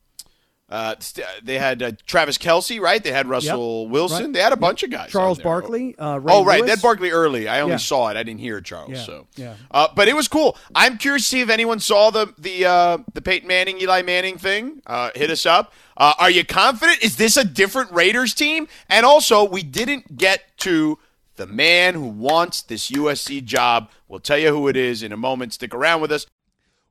[0.68, 3.02] uh, st- they had uh, Travis Kelce, right?
[3.02, 4.24] They had Russell Wilson.
[4.26, 4.32] Right.
[4.32, 5.10] They had a bunch of guys.
[5.10, 5.38] Charles.
[5.38, 6.74] Barkley, uh, Ray Oh right, Lewis.
[6.74, 7.46] that Barkley early.
[7.46, 7.78] I only Yeah.
[7.78, 8.16] saw it.
[8.16, 8.90] I didn't hear Charles.
[8.90, 9.54] Yeah, So yeah.
[9.70, 10.56] uh, but it was cool.
[10.74, 14.38] I'm curious to see if anyone saw the the uh, the Peyton Manning Eli Manning
[14.38, 14.82] thing.
[14.86, 15.72] Uh, hit us up.
[15.96, 17.02] Uh, are you confident?
[17.02, 18.66] Is this a different Raiders team?
[18.90, 20.98] And also, we didn't get to
[21.36, 23.88] the man who wants this USC job.
[24.08, 25.52] We'll tell you who it is in a moment.
[25.52, 26.26] Stick around with us.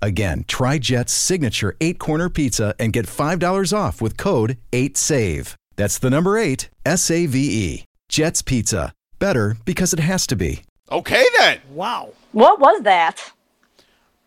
[0.00, 5.54] Again, try Jet's signature eight corner pizza and get $5 off with code 8SAVE.
[5.76, 7.84] That's the number eight, S A V E.
[8.08, 8.92] Jet's Pizza.
[9.18, 10.62] Better because it has to be.
[10.90, 11.58] Okay then.
[11.72, 12.10] Wow.
[12.32, 13.32] What was that?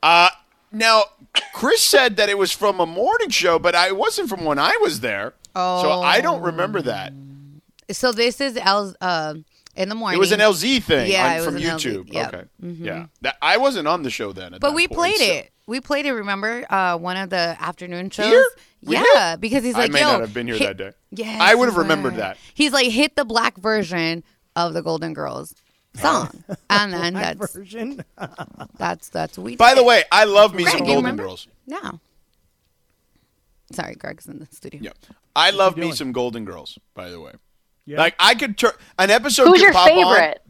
[0.03, 0.29] Uh,
[0.71, 1.03] now
[1.53, 4.59] Chris said that it was from a morning show, but I it wasn't from when
[4.59, 5.33] I was there.
[5.55, 5.81] Oh.
[5.83, 7.13] So I don't remember that.
[7.91, 9.33] So this is L uh,
[9.75, 10.17] in the morning.
[10.17, 12.13] It was an LZ thing Yeah, on- it was from an LZ, YouTube.
[12.13, 12.33] yep.
[12.33, 12.45] Okay.
[12.61, 13.05] Yeah.
[13.21, 14.53] That, I wasn't on the show then.
[14.53, 15.50] at But that we point, played so- it.
[15.67, 16.11] We played it.
[16.13, 18.25] Remember uh, one of the afternoon shows?
[18.27, 18.45] Here?
[18.83, 19.41] We Yeah, did?
[19.41, 20.91] because he's like, I may "Yo, not have been here hit- that day.
[21.11, 22.37] Yes, I would have remembered that.
[22.53, 24.23] He's like, hit the black version
[24.55, 25.53] of the Golden Girls
[25.95, 28.03] song, and then Black that's version.
[28.77, 29.55] that's that's what we.
[29.55, 29.87] By the did.
[29.87, 31.23] way, I love me Greg, some you Golden remember?
[31.23, 31.47] Girls.
[31.67, 31.99] No.
[33.71, 34.81] Sorry, Greg's in the studio.
[34.83, 34.91] Yeah.
[35.35, 35.95] I love me doing?
[35.95, 37.31] some Golden Girls, by the way.
[37.85, 37.99] Yeah.
[37.99, 40.41] Like I could turn an episode Who's could your pop on- favorite?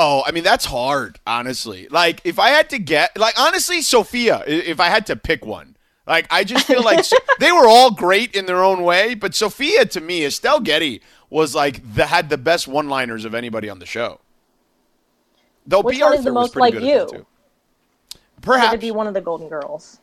[0.00, 1.88] Oh, I mean that's hard, honestly.
[1.90, 4.44] Like if I had to get, like honestly, Sophia.
[4.46, 7.04] If I had to pick one, like I just feel like
[7.40, 11.52] they were all great in their own way, but Sophia to me, Estelle Getty was
[11.52, 14.20] like the had the best one-liners of anybody on the show.
[15.66, 17.00] Though Which Bea Arthur the was most pretty like good you?
[17.00, 17.26] at that too.
[18.14, 18.72] Had Perhaps.
[18.74, 19.98] to be one of the Golden Girls.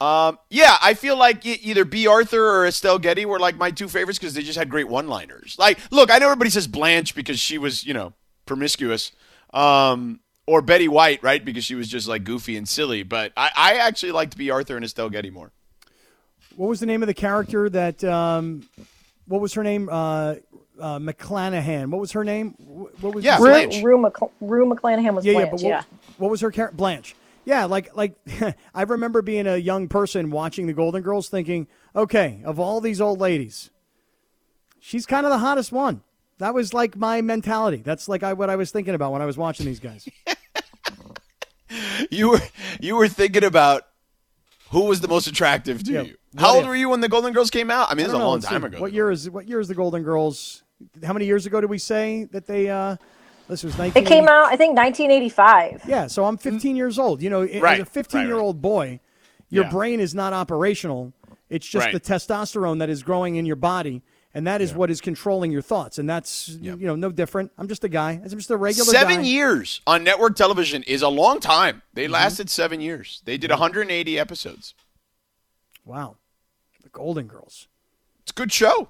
[0.00, 3.88] Um, yeah, I feel like either Bea Arthur or Estelle Getty were like my two
[3.88, 5.54] favorites because they just had great one-liners.
[5.58, 8.14] Like, look, I know everybody says Blanche because she was, you know,
[8.52, 9.12] promiscuous,
[9.54, 13.02] um, or Betty White, right, because she was just like goofy and silly.
[13.02, 15.52] But I, I actually liked Bea Arthur and Estelle Getty more.
[16.56, 18.04] What was the name of the character that?
[18.04, 18.68] Um,
[19.26, 19.88] what was her name?
[19.90, 20.34] Uh,
[20.80, 21.90] uh, McClanahan.
[21.90, 22.54] What was her name?
[23.00, 23.82] What was Yeah, the- Rue, Blanche.
[23.82, 25.38] Rue, McCl- Rue McClanahan was yeah, yeah.
[25.38, 25.50] Blanche.
[25.52, 25.86] But Yeah, what,
[26.18, 26.76] what was her character?
[26.76, 27.14] Blanche.
[27.44, 28.14] Yeah, like like
[28.74, 33.00] I remember being a young person watching the Golden Girls, thinking, okay, of all these
[33.00, 33.70] old ladies,
[34.80, 36.02] she's kind of the hottest one.
[36.42, 37.76] That was like my mentality.
[37.84, 40.08] That's like I, what I was thinking about when I was watching these guys.
[42.10, 42.40] You were
[42.80, 43.84] you were thinking about
[44.70, 46.16] who was the most attractive to Yeah, you.
[46.32, 46.68] what How old if?
[46.68, 47.90] were you when the Golden Girls came out?
[47.90, 48.66] I mean, I this is a know, long let's time see.
[48.66, 48.80] ago.
[48.80, 50.64] What year is what year is the Golden Girls?
[51.02, 52.68] How many years ago did we say that they?
[52.68, 52.96] Uh,
[53.48, 54.02] this was 19.
[54.02, 55.84] it came out I think 1985.
[55.86, 57.22] Yeah, so I'm 15 years old.
[57.22, 57.40] You know.
[57.42, 59.00] Right, as a 15 year old boy,
[59.48, 59.70] your Yeah.
[59.70, 61.12] brain is not operational.
[61.48, 61.94] It's just Right.
[61.94, 64.02] the testosterone that is growing in your body,
[64.34, 65.98] and that is what is controlling your thoughts.
[65.98, 67.50] And that's you know no different.
[67.58, 68.12] I'm just a guy.
[68.22, 69.22] I'm just a regular Seven guy.
[69.22, 71.82] years on network television is a long time.
[71.94, 72.12] They Mm-hmm.
[72.12, 73.22] lasted seven years.
[73.24, 74.74] They did 180 episodes.
[75.84, 76.16] Wow,
[76.82, 77.68] the Golden Girls.
[78.22, 78.88] It's a good show.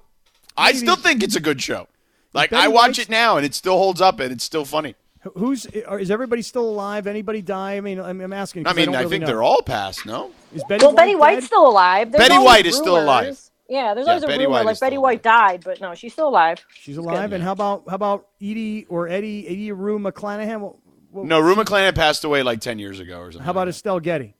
[0.55, 1.87] I Maybe- still think it's a good show.
[2.33, 4.65] Like Betty I watch White's- it now and it still holds up and it's still
[4.65, 4.95] funny.
[5.37, 7.07] Who's is everybody still alive?
[7.07, 7.77] Anybody die?
[7.77, 8.65] I mean, I'm, I'm asking.
[8.67, 9.27] I 'cause mean, don't I, really think know.
[9.27, 10.05] they're all past.
[10.05, 11.19] No, Is Betty Well, White Betty dead?
[11.19, 12.11] White's still alive.
[12.11, 13.39] There's Betty always White is still alive.
[13.73, 15.95] Yeah, there's Yeah, always a Betty rumor White like Betty still White died, but no,
[15.95, 16.63] she's still alive.
[16.75, 17.33] She's alive.
[17.33, 20.59] And how about how about Edie or Eddie Eddie Rue McClanahan?
[20.59, 20.75] What,
[21.11, 23.43] what- No, Rue McClanahan passed away like ten years ago or something.
[23.45, 24.35] How about like Estelle Getty?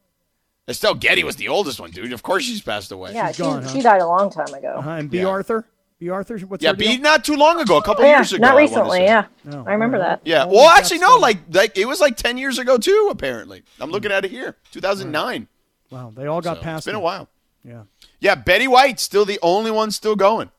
[0.69, 2.13] Estelle Getty was the oldest one, dude?
[2.13, 3.13] Of course she's passed away.
[3.13, 3.69] Yeah, She's she, gone, huh?
[3.73, 4.75] she died a long time ago.
[4.77, 4.89] Uh-huh.
[4.91, 5.17] And B.
[5.19, 5.25] Yeah.
[5.25, 5.67] Arthur.
[5.99, 6.37] Bea Arthur.
[6.39, 6.91] What's Yeah, her deal?
[6.91, 8.41] B not too long ago, a couple Oh, yeah, years ago.
[8.41, 8.99] not recently.
[8.99, 9.05] say.
[9.05, 10.23] Yeah, No, I remember all right.
[10.23, 10.29] that.
[10.29, 10.43] Yeah.
[10.43, 11.07] Holy Well, crap, actually, no.
[11.07, 11.21] still.
[11.21, 13.07] Like, like it was like ten years ago too.
[13.11, 15.47] Apparently, I'm looking at it here, 2009.
[15.91, 16.79] Wow, they all got So, past.
[16.79, 17.27] it's been a while.
[17.63, 17.83] Yeah,
[18.19, 20.51] Yeah, Betty White's still the only one still going.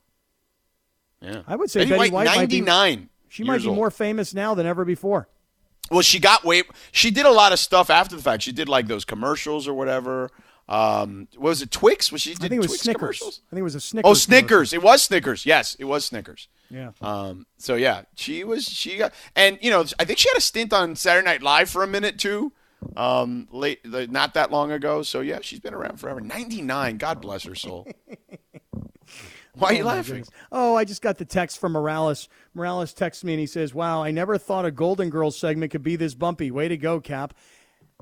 [1.21, 3.09] Yeah, I would say Betty, Betty White, White might be- 99.
[3.29, 3.77] she might be old.
[3.77, 5.29] more famous now than ever before.
[5.90, 6.62] Well, she got way.
[6.93, 8.43] She did a lot of stuff after the fact.
[8.43, 10.31] She did like those commercials or whatever.
[10.67, 12.11] Um, what was it Twix?
[12.11, 12.31] Was she?
[12.35, 12.99] Did I think it was Twix Snickers.
[13.01, 13.40] commercials?
[13.49, 14.11] I think it was a Snickers.
[14.11, 14.73] Oh, Snickers!
[14.73, 15.45] It was Snickers.
[15.45, 16.49] Yes, it was Snickers.
[16.69, 17.07] commercial.
[17.07, 18.64] Um, so yeah, she was.
[18.64, 21.69] She got, and you know, I think she had a stint on Saturday Night Live
[21.69, 22.53] for a minute too.
[22.97, 25.03] Um, late, not that long ago.
[25.03, 26.20] So yeah, she's been around forever.
[26.20, 26.97] Ninety nine.
[26.99, 27.87] God bless her soul.
[29.57, 30.14] Why are you Oh, laughing?
[30.14, 30.31] goodness.
[30.51, 32.29] Oh, I just got the text from Morales.
[32.55, 35.83] Morales texts me and he says, Wow, I never thought a Golden Girls segment could
[35.85, 36.51] be this bumpy.
[36.51, 37.35] Way to go, Cap.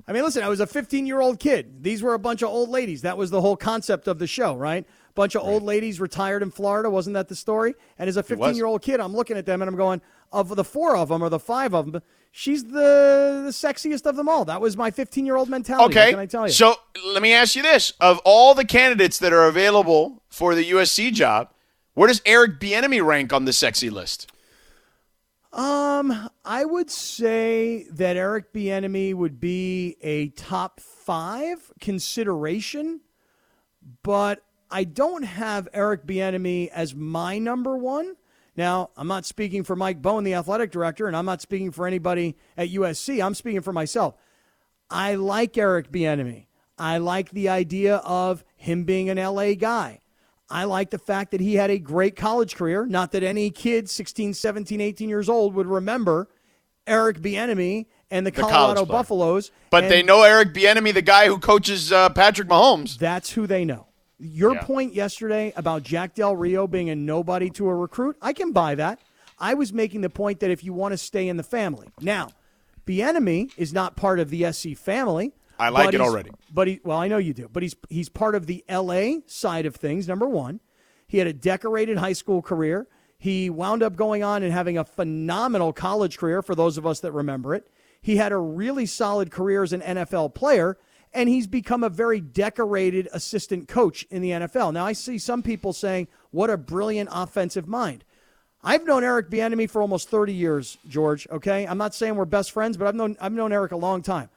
[0.09, 1.83] I mean, listen, I was a 15 year old kid.
[1.83, 3.03] These were a bunch of old ladies.
[3.03, 4.87] That was the whole concept of the show, right?
[5.14, 6.88] Bunch of old ladies retired in Florida.
[6.88, 7.75] Wasn't that the story?
[7.99, 10.01] And as a 15 year old kid, I'm looking at them and I'm going,
[10.33, 14.16] of the four of them or the five of them, she's the, the sexiest of
[14.16, 14.45] them all.
[14.45, 15.95] That was my 15 year old mentality.
[15.95, 16.11] What Okay.
[16.11, 16.53] can I tell you?
[16.53, 16.75] So
[17.07, 21.12] let me ask you this: Of all the candidates that are available for the USC
[21.12, 21.51] job,
[21.95, 24.29] where does Eric Bieniemy rank on the sexy list?
[25.53, 33.03] Um, I would say that Eric Bieniemy would be a top five consideration,
[34.03, 38.16] but I don't have Eric Bieniemy as my number one.
[38.57, 41.87] Now, I'm not speaking for Mike Bohn, the athletic director, and I'm not speaking for
[41.87, 43.25] anybody at USC.
[43.25, 44.15] I'm speaking for myself.
[44.91, 46.47] I like Eric Bieniemy.
[46.79, 50.01] I like the idea of him being an LA guy.
[50.51, 52.85] I like the fact that he had a great college career.
[52.85, 56.29] Not that any kid 16, 17, 18 years old would remember
[56.87, 58.85] Eric Bieniemy and the, college Colorado.
[58.85, 59.51] Buffaloes.
[59.71, 62.99] But they know Eric Bieniemy, the guy who coaches uh, Patrick Mahomes.
[62.99, 63.87] That's who they know.
[64.25, 64.63] Your Yeah.
[64.65, 68.77] point yesterday about Jack Del Rio being a nobody to a recruit, I can buy
[68.77, 69.01] that.
[69.39, 71.89] I was making the point that if you want to stay in the family.
[72.01, 72.29] Now,
[72.87, 75.33] Bieniemy is not part of the SC family.
[75.59, 76.31] I like it already.
[76.53, 77.49] But he, well, I know you do.
[77.53, 80.09] But he's he's part of the LA side of things.
[80.09, 80.61] Number one,
[81.07, 82.87] he had a decorated high school career.
[83.19, 86.43] He wound up going on and having a phenomenal college career.
[86.43, 87.69] For those of us that remember it,
[88.01, 90.77] he had a really solid career as an NFL player,
[91.14, 94.72] and he's become a very decorated assistant coach in the NFL.
[94.72, 98.05] Now, I see some people saying, "What a brilliant offensive mind."
[98.64, 101.27] I've known Eric Bieniemy for almost 30 years, George.
[101.31, 104.03] Okay, I'm not saying we're best friends, but I've known I've known Eric a long
[104.03, 104.31] time.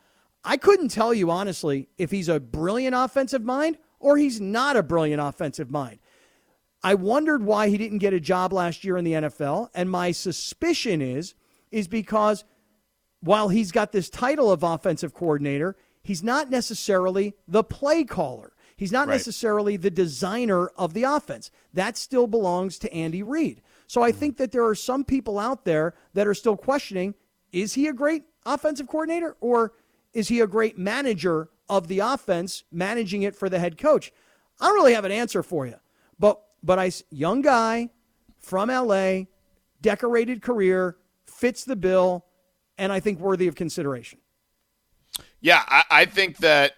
[0.44, 4.84] I couldn't tell you honestly if he's a brilliant offensive mind or he's not a
[4.84, 6.00] brilliant offensive mind.
[6.84, 10.12] I wondered why he didn't get a job last year in the NFL, and my
[10.12, 11.34] suspicion is
[11.72, 12.44] is because
[13.22, 18.54] while he's got this title of offensive coordinator, he's not necessarily the play caller.
[18.78, 19.16] He's not Right.
[19.16, 21.50] necessarily the designer of the offense.
[21.74, 23.62] That still belongs to Andy Reid.
[23.88, 24.20] So I mm-hmm.
[24.20, 27.16] think that there are some people out there that are still questioning
[27.52, 29.74] is he a great offensive coordinator or
[30.14, 34.14] is he a great manager of the offense, managing it for the head coach?
[34.62, 35.76] I don't really have an answer for you.
[36.20, 37.90] But but I young guy
[38.38, 39.24] from LA,
[39.82, 42.26] decorated career, fits the bill,
[42.78, 44.20] and I think worthy of consideration.
[45.46, 46.72] Yeah, I, I think that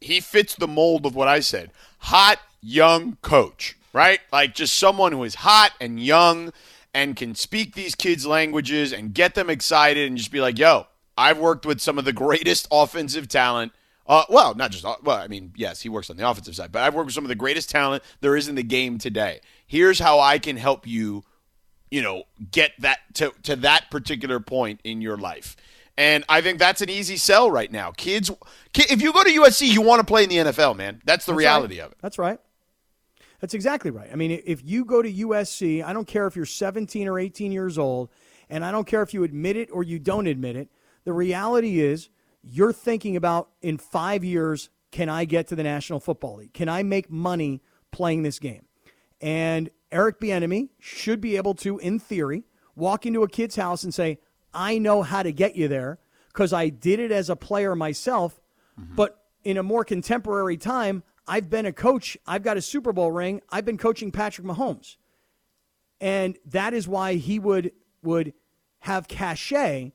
[0.00, 1.70] he fits the mold of what I said.
[1.98, 4.20] Hot, young coach, right?
[4.32, 6.54] Like just someone who is hot and young
[6.94, 10.86] and can speak these kids' languages and get them excited and just be like, yo,
[11.18, 13.72] I've worked with some of the greatest offensive talent.
[14.06, 16.80] Uh, well, not just, well, I mean, yes, he works on the offensive side, but
[16.80, 19.40] I've worked with some of the greatest talent there is in the game today.
[19.66, 21.22] Here's how I can help you
[21.90, 25.54] you know, get that to, to that particular point in your life.
[25.96, 27.92] And I think that's an easy sell right now.
[27.92, 28.30] Kids,
[28.74, 31.00] if you go to USC, you want to play in the NFL, man.
[31.04, 31.86] That's the That's reality right.
[31.86, 31.98] of it.
[32.00, 32.40] That's right.
[33.40, 34.08] That's exactly right.
[34.12, 37.52] I mean, if you go to USC, I don't care if you're 17 or 18
[37.52, 38.08] years old,
[38.48, 40.68] and I don't care if you admit it or you don't admit it.
[41.04, 42.08] The reality is,
[42.42, 46.52] you're thinking about in five years, can I get to the National Football League?
[46.52, 48.66] Can I make money playing this game?
[49.20, 53.94] And Eric Bieniemy should be able to, in theory, walk into a kid's house and
[53.94, 54.18] say,
[54.54, 58.40] "I know how to get you there because I did it as a player myself."
[58.80, 58.94] Mm-hmm.
[58.94, 62.16] But in a more contemporary time, I've been a coach.
[62.26, 63.40] I've got a Super Bowl ring.
[63.50, 64.96] I've been coaching Patrick Mahomes,
[66.00, 68.32] and that is why he would would
[68.80, 69.92] have cachet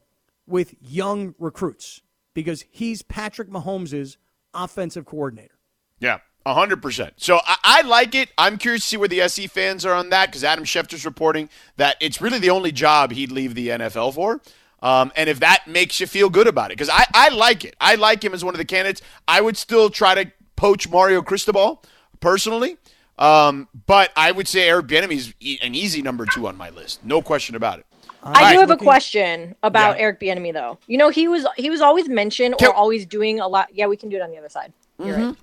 [0.47, 2.01] with young recruits
[2.33, 4.17] because he's Patrick Mahomes'
[4.53, 5.59] offensive coordinator.
[5.99, 7.13] Yeah, A hundred percent.
[7.17, 8.29] So I, I like it.
[8.37, 11.49] I'm curious to see where the SC fans are on that because Adam Schefter's reporting
[11.75, 14.41] that it's really the only job he'd leave the NFL for.
[14.81, 17.75] Um, and if that makes you feel good about it, because I, I like it.
[17.81, 19.01] I like him as one of the candidates.
[19.27, 21.83] I would still try to poach Mario Cristobal
[22.21, 22.77] personally.
[23.17, 26.69] Um, but I would say Eric Bieniemy is e- an easy number two on my
[26.69, 27.03] list.
[27.03, 27.85] No question about it.
[28.23, 28.53] I Right.
[28.53, 30.03] do have a question about Yeah.
[30.03, 30.77] Eric Bieniemy though.
[30.87, 33.67] You know, he was he was always mentioned Can- or always doing a lot.
[33.73, 34.71] Yeah, we can do it on the other side.
[35.03, 35.35] You're right.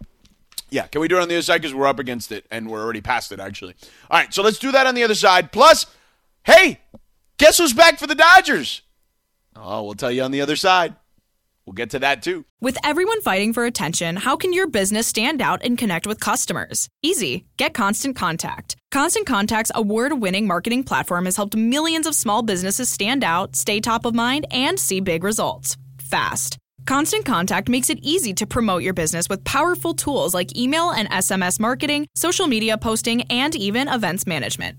[0.70, 2.68] Yeah, can we do it on the other side because we're up against it and
[2.70, 3.74] we're already past it actually.
[4.10, 5.52] All right, so let's do that on the other side.
[5.52, 5.86] Plus,
[6.44, 6.80] hey,
[7.38, 8.82] guess who's back for the Dodgers?
[9.56, 10.94] Oh, we'll tell you on the other side.
[11.66, 12.44] We'll get to that too.
[12.60, 16.88] With everyone fighting for attention, how can your business stand out and connect with customers?
[17.02, 17.44] Easy.
[17.56, 18.76] Get Constant Contact.
[18.92, 23.80] Constant Contact's award winning marketing platform has helped millions of small businesses stand out, stay
[23.80, 26.56] top of mind, and see big results fast.
[26.86, 31.10] Constant Contact makes it easy to promote your business with powerful tools like email and
[31.10, 34.78] SMS marketing, social media posting, and even events management.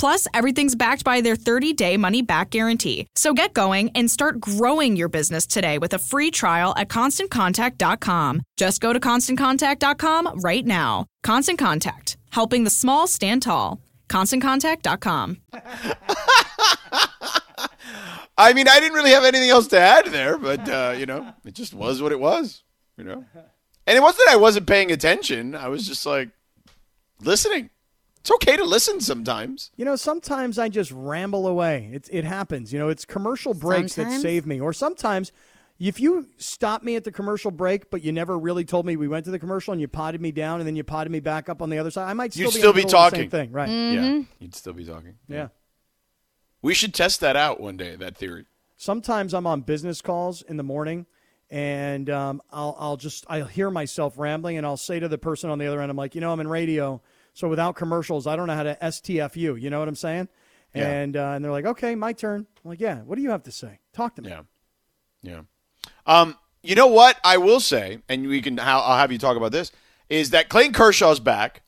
[0.00, 3.06] Plus, everything's backed by their 30 day money back guarantee.
[3.14, 8.40] So get going and start growing your business today with a free trial at constantcontact.com.
[8.56, 11.04] Just go to constantcontact.com right now.
[11.22, 13.78] Constant Contact, helping the small stand tall.
[14.08, 15.36] ConstantContact.com.
[18.38, 21.30] I mean, I didn't really have anything else to add there, but uh, you know,
[21.44, 22.62] it just was what it was,
[22.96, 23.22] you know.
[23.86, 25.54] And it wasn't that I wasn't paying attention.
[25.54, 26.30] I was just like
[27.20, 27.68] listening.
[28.20, 29.70] It's okay to listen sometimes.
[29.76, 31.90] You know, sometimes I just ramble away.
[31.92, 32.72] It, it happens.
[32.72, 34.60] You know, it's commercial breaks that save me.
[34.60, 35.32] Or sometimes,
[35.78, 39.08] if you stop me at the commercial break, but you never really told me we
[39.08, 41.48] went to the commercial and you potted me down and then you potted me back
[41.48, 43.20] up on the other side, I might still You'd be, still be middle the talking.
[43.20, 43.68] Same thing, right?
[43.68, 45.14] Yeah, you'd still be talking.
[45.26, 45.48] Yeah.
[46.60, 47.96] We should test that out one day.
[47.96, 48.44] That theory.
[48.76, 51.06] Sometimes I'm on business calls in the morning,
[51.48, 55.48] and um, I'll I'll just I'll hear myself rambling, and I'll say to the person
[55.48, 57.00] on the other end, I'm like, you know, I'm in radio,
[57.40, 59.58] so without commercials, I don't know how to STFU.
[59.58, 60.28] You know what I'm saying?
[60.74, 60.86] Yeah.
[60.86, 62.46] And uh, and they're like, okay, my turn.
[62.62, 62.96] I'm like, yeah.
[62.96, 63.78] What do you have to say?
[63.94, 64.28] Talk to me.
[64.28, 64.42] Yeah,
[65.22, 65.40] yeah.
[66.04, 68.60] Um, you know what I will say, and we can.
[68.60, 69.72] I'll I'll have you talk about this.
[70.10, 71.62] Is that Clayton Kershaw's back?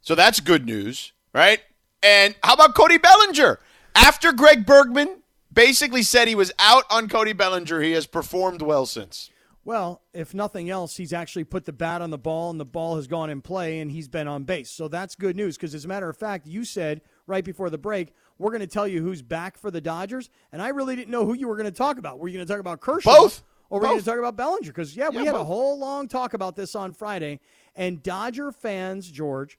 [0.00, 1.60] So that's good news, right?
[2.02, 3.60] And how about Cody Bellinger?
[3.94, 5.22] After Greg Bergman
[5.52, 9.28] basically said he was out on Cody Bellinger, he has performed well since.
[9.68, 12.96] Well, if nothing else, he's actually put the bat on the ball and the ball
[12.96, 14.70] has gone in play and he's been on base.
[14.70, 17.76] So that's good news because, as a matter of fact, you said right before the
[17.76, 20.30] break, we're going to tell you who's back for the Dodgers.
[20.52, 22.18] And I really didn't know who you were going to talk about.
[22.18, 23.14] Were you going to talk about Kershaw?
[23.14, 23.42] Both.
[23.68, 24.68] Or were you going to talk about Bellinger?
[24.68, 27.38] Because, yeah, we Yeah, had a whole long talk about this on Friday.
[27.76, 29.58] And Dodger fans, George,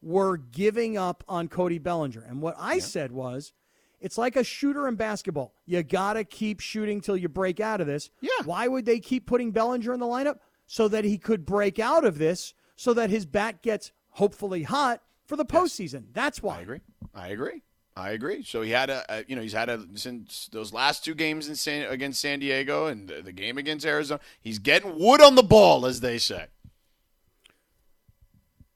[0.00, 2.22] were giving up on Cody Bellinger.
[2.22, 3.52] And what I said was,
[4.00, 5.54] it's like a shooter in basketball.
[5.66, 8.10] You got to keep shooting till you break out of this.
[8.20, 8.30] Yeah.
[8.44, 10.38] Why would they keep putting Bellinger in the lineup?
[10.66, 15.00] So that he could break out of this, so that his bat gets hopefully hot
[15.24, 16.04] for the postseason.
[16.12, 16.58] That's why.
[16.58, 16.80] I agree.
[17.14, 17.62] I agree.
[17.96, 18.42] I agree.
[18.44, 21.48] So he had a, a you know, he's had a since those last two games
[21.48, 24.20] in San, against San Diego and the, the game against Arizona.
[24.40, 26.46] He's getting wood on the ball, as they say.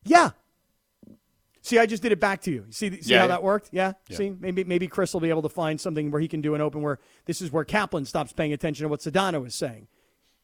[0.04, 0.30] Yeah.
[1.64, 2.66] See, I just did it back to you.
[2.70, 3.28] See, see Yeah, how yeah.
[3.28, 3.68] that worked?
[3.72, 3.92] Yeah?
[4.10, 6.60] See, maybe maybe Chris will be able to find something where he can do an
[6.60, 9.86] open where this is where Kaplan stops paying attention to what Sedano is saying.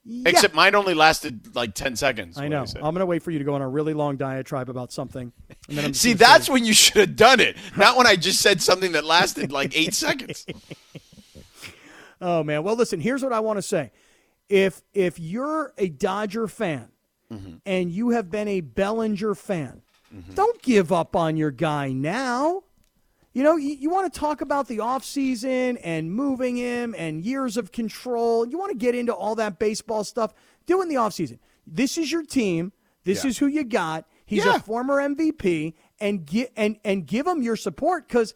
[0.04, 0.30] Yeah.
[0.30, 2.38] Except mine only lasted like ten seconds.
[2.38, 2.64] I know.
[2.76, 5.32] I'm going to wait for you to go on a really long diatribe about something.
[5.68, 8.06] And then I'm See, gonna say- that's when you should have done it, not when
[8.06, 10.46] I just said something that lasted like eight seconds.
[12.20, 12.62] Oh man.
[12.62, 13.00] Well, listen.
[13.00, 13.90] Here's what I want to say.
[14.48, 16.90] If if you're a Dodger fan
[17.30, 17.56] Mm-hmm.
[17.66, 19.82] and you have been a Bellinger fan,
[20.14, 20.34] Mm-hmm.
[20.34, 22.62] don't give up on your guy now.
[23.34, 27.56] You know, you, you want to talk about the offseason and moving him and years
[27.56, 28.46] of control.
[28.46, 30.32] You want to get into all that baseball stuff.
[30.66, 31.38] Do in the offseason.
[31.66, 32.72] This is your team.
[33.04, 33.30] This Yeah.
[33.30, 34.06] is who you got.
[34.24, 34.56] He's Yeah.
[34.56, 38.34] a former MVP and get and and give him your support because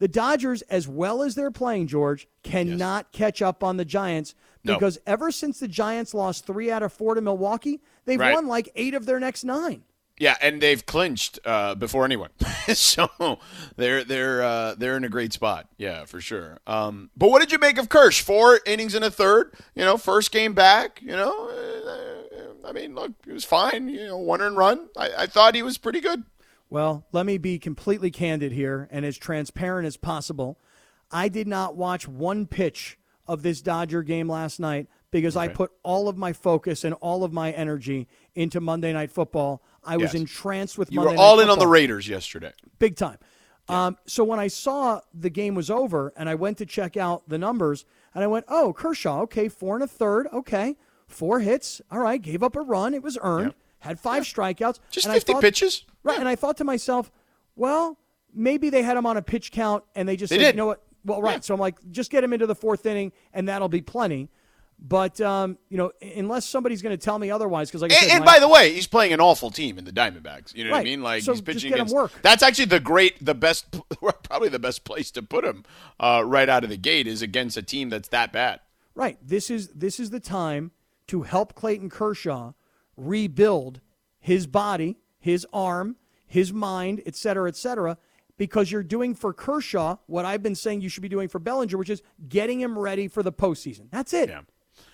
[0.00, 4.74] the Dodgers, as well as they're playing, George, cannot catch up on the Giants No.
[4.74, 8.34] because ever since the Giants lost three out of four to Milwaukee, they've Right.
[8.34, 9.84] won like eight of their next nine.
[10.18, 12.30] Yeah, and they've clinched uh, before anyone,
[12.74, 13.38] so
[13.76, 15.68] they're they're uh, they're in a great spot.
[15.78, 16.58] Yeah, for sure.
[16.66, 18.20] Um, but what did you make of Kersh?
[18.20, 19.54] Four innings and a third.
[19.74, 21.00] You know, first game back.
[21.02, 23.88] You know, uh, I mean, look, he was fine.
[23.88, 24.88] You know, one and run.
[24.96, 26.24] I, I thought he was pretty good.
[26.70, 30.58] Well, let me be completely candid here and as transparent as possible.
[31.10, 35.70] I did not watch one pitch of this Dodger game last night because I put
[35.82, 39.62] all of my focus and all of my energy into Monday Night Football.
[39.84, 40.20] I was Yes.
[40.20, 42.52] entranced with You Monday were all in on the Raiders yesterday.
[42.78, 43.18] big time.
[43.68, 47.28] Um, so when I saw the game was over and I went to check out
[47.28, 50.76] the numbers and I went, oh, Kershaw, okay, four and a third, okay,
[51.06, 55.06] four hits, all right, gave up a run, it was earned, had five strikeouts, Just
[55.06, 55.84] and I 50 thought- pitches.
[56.02, 56.18] right?
[56.18, 57.10] And I thought to myself,
[57.56, 57.98] well,
[58.34, 60.54] maybe they had him on a pitch count and they just They said, did.
[60.54, 60.82] you know what?
[61.04, 61.44] Well, right.
[61.44, 64.28] So I'm like, just get him into the fourth inning and that'll be plenty.
[64.84, 68.02] But um, you know, unless somebody's going to tell me otherwise, because like I And,
[68.04, 70.54] said, and my- by the way, he's playing an awful team in the Diamondbacks.
[70.56, 71.02] You know what I mean?
[71.02, 71.94] Like So he's pitching against.
[71.94, 72.10] work.
[72.22, 73.66] That's actually the great, the best,
[74.24, 75.64] probably the best place to put him
[76.00, 78.58] uh, right out of the gate is against a team that's that bad.
[78.96, 79.18] Right.
[79.22, 80.72] This is this is the time
[81.06, 82.52] to help Clayton Kershaw
[82.96, 83.80] rebuild
[84.18, 87.98] his body, his arm, his mind, et cetera, et cetera,
[88.36, 91.76] because you're doing for Kershaw what I've been saying you should be doing for Bellinger,
[91.78, 93.86] which is getting him ready for the postseason.
[93.90, 94.28] That's it.
[94.28, 94.40] Yeah.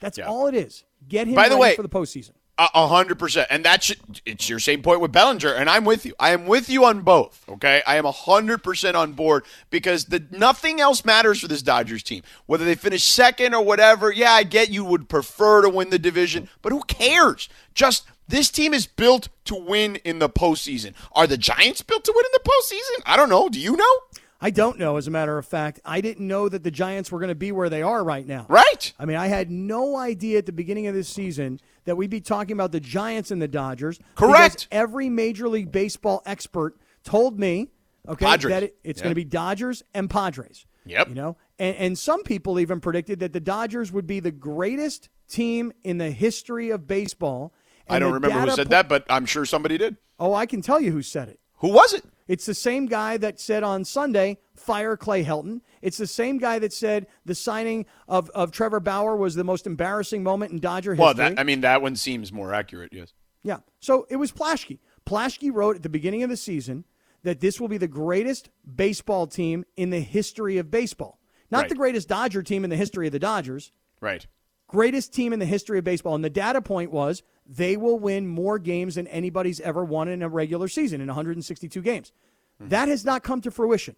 [0.01, 0.27] That's Yeah.
[0.27, 0.85] all it is.
[1.09, 2.33] Get him By the ready way- for the postseason.
[2.61, 3.93] A hundred percent, and that's
[4.27, 6.13] it's your same point with Bellinger, and I'm with you.
[6.19, 7.45] I am with you on both.
[7.49, 11.63] Okay, I am a hundred percent on board because the nothing else matters for this
[11.63, 12.25] Dodgers team.
[12.47, 16.01] Whether they finish second or whatever, yeah, I get you would prefer to win the
[16.01, 17.49] division, but who cares?
[17.75, 20.95] Just this team is built to win in the postseason.
[21.13, 23.03] Are the Giants built to win in the postseason?
[23.07, 23.49] I don't know.
[23.49, 23.99] Do you know?
[24.41, 25.81] I don't know, as a matter of fact.
[25.85, 28.47] I didn't know that the Giants were going to be where they are right now.
[28.49, 28.93] Right.
[28.99, 32.21] I mean, I had no idea at the beginning of this season that we'd be
[32.21, 33.99] talking about the Giants and the Dodgers.
[34.15, 34.69] Correct.
[34.71, 37.71] Every Major League Baseball expert told me,
[38.07, 38.53] okay, Padres.
[38.53, 39.05] that it, it's Yeah.
[39.05, 40.67] going to be Dodgers and Padres.
[40.87, 41.09] Yep.
[41.09, 45.09] You know, and, and some people even predicted that the Dodgers would be the greatest
[45.29, 47.53] team in the history of baseball.
[47.91, 49.97] I don't remember who said po- that, but I'm sure somebody did.
[50.21, 51.41] Oh, I can tell you who said it.
[51.59, 52.05] Who was it?
[52.27, 55.61] It's the same guy that said on Sunday, fire Clay Helton.
[55.81, 59.67] It's the same guy that said the signing of, of Trevor Bauer was the most
[59.67, 61.05] embarrassing moment in Dodger history.
[61.05, 62.93] Well, that I mean that one seems more accurate.
[62.93, 63.15] Yes.
[63.43, 63.59] yeah.
[63.81, 64.79] So it was Plaschke.
[65.07, 66.85] Plaschke wrote at the beginning of the season
[67.23, 71.19] that this will be the greatest baseball team in the history of baseball.
[71.51, 71.69] Not Right.
[71.71, 74.27] the greatest Dodger team in the history of the Dodgers, Right.
[74.69, 76.15] Greatest team in the history of baseball.
[76.15, 80.23] And the data point was they will win more games than anybody's ever won in
[80.23, 82.13] a regular season in 162 games.
[82.61, 82.69] Hmm.
[82.69, 83.97] That has not come to fruition.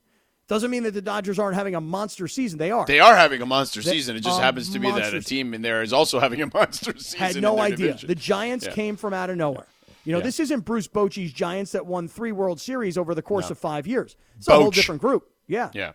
[0.49, 2.59] Doesn't mean that the Dodgers aren't having a monster season.
[2.59, 2.85] They are.
[2.85, 4.17] They are having a monster season.
[4.17, 6.93] It just happens to be that a team in there is also having a monster
[6.99, 7.19] season.
[7.21, 7.89] had no idea.
[7.89, 8.09] division.
[8.09, 8.73] The Giants Yeah.
[8.73, 9.67] came from out of nowhere.
[10.05, 10.25] You know, Yeah.
[10.25, 13.87] this isn't Bruce Bochy's Giants that won three World Series over the course of five
[13.87, 14.17] years.
[14.39, 15.31] It's a whole different group.
[15.47, 15.71] Yeah.
[15.73, 15.93] Yeah,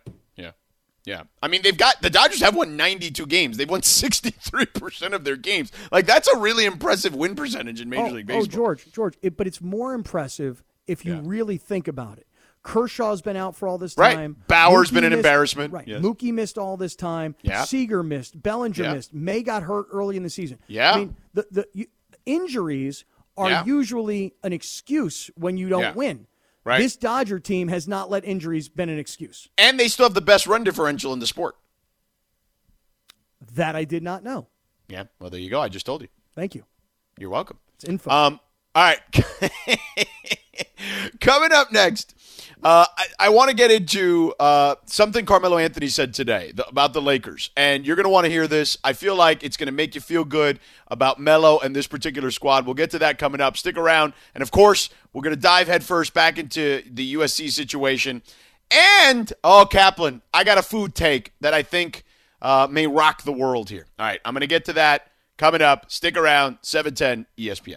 [1.06, 1.22] yeah, yeah.
[1.42, 3.56] I mean, they've got the Dodgers have won 92 games.
[3.56, 5.72] They've won 63 percent of their games.
[5.90, 8.46] Like that's a really impressive win percentage in Major oh, League oh, Baseball.
[8.56, 9.14] George, George.
[9.22, 11.20] It, but it's more impressive if you Yeah.
[11.24, 12.26] really think about it.
[12.62, 14.04] Kershaw's been out for all this time.
[14.04, 14.14] Right.
[14.16, 14.36] time.
[14.48, 15.72] Bauer's Mookie been an missed- embarrassment.
[15.72, 15.86] Right.
[15.86, 16.02] Yes.
[16.02, 17.36] Mookie missed all this time.
[17.42, 17.62] Yeah.
[17.64, 18.42] Seager missed.
[18.42, 18.94] Bellinger Yeah.
[18.94, 19.14] missed.
[19.14, 20.58] May got hurt early in the season.
[20.66, 20.92] Yeah.
[20.92, 21.86] I mean, the, the you,
[22.26, 23.04] injuries
[23.36, 23.64] are Yeah.
[23.64, 25.92] usually an excuse when you don't Yeah.
[25.92, 26.26] win.
[26.66, 26.80] Right.
[26.80, 29.48] This Dodger team has not let injuries been an excuse.
[29.56, 31.54] And they still have the best run differential in the sport.
[33.54, 34.48] That I did not know.
[34.88, 35.04] Yeah.
[35.20, 35.60] Well, there you go.
[35.60, 36.08] I just told you.
[36.34, 36.64] Thank you.
[37.20, 37.58] You're welcome.
[37.76, 38.10] It's info.
[38.10, 38.40] Um.
[38.74, 38.98] All right.
[41.20, 42.16] Coming up next,
[42.62, 46.92] uh, I, I want to get into uh, something Carmelo Anthony said today th- about
[46.94, 48.78] the Lakers, and you're going to want to hear this.
[48.82, 52.30] I feel like it's going to make you feel good about Melo and this particular
[52.30, 52.64] squad.
[52.64, 53.56] We'll get to that coming up.
[53.56, 58.22] Stick around, and of course, we're going to dive headfirst back into the USC situation.
[58.70, 62.04] And oh, Kaplan, I got a food take that I think
[62.42, 63.86] uh, may rock the world here.
[63.98, 65.90] All right, I'm going to get to that coming up.
[65.90, 66.58] Stick around.
[66.62, 67.76] 710 ESPN.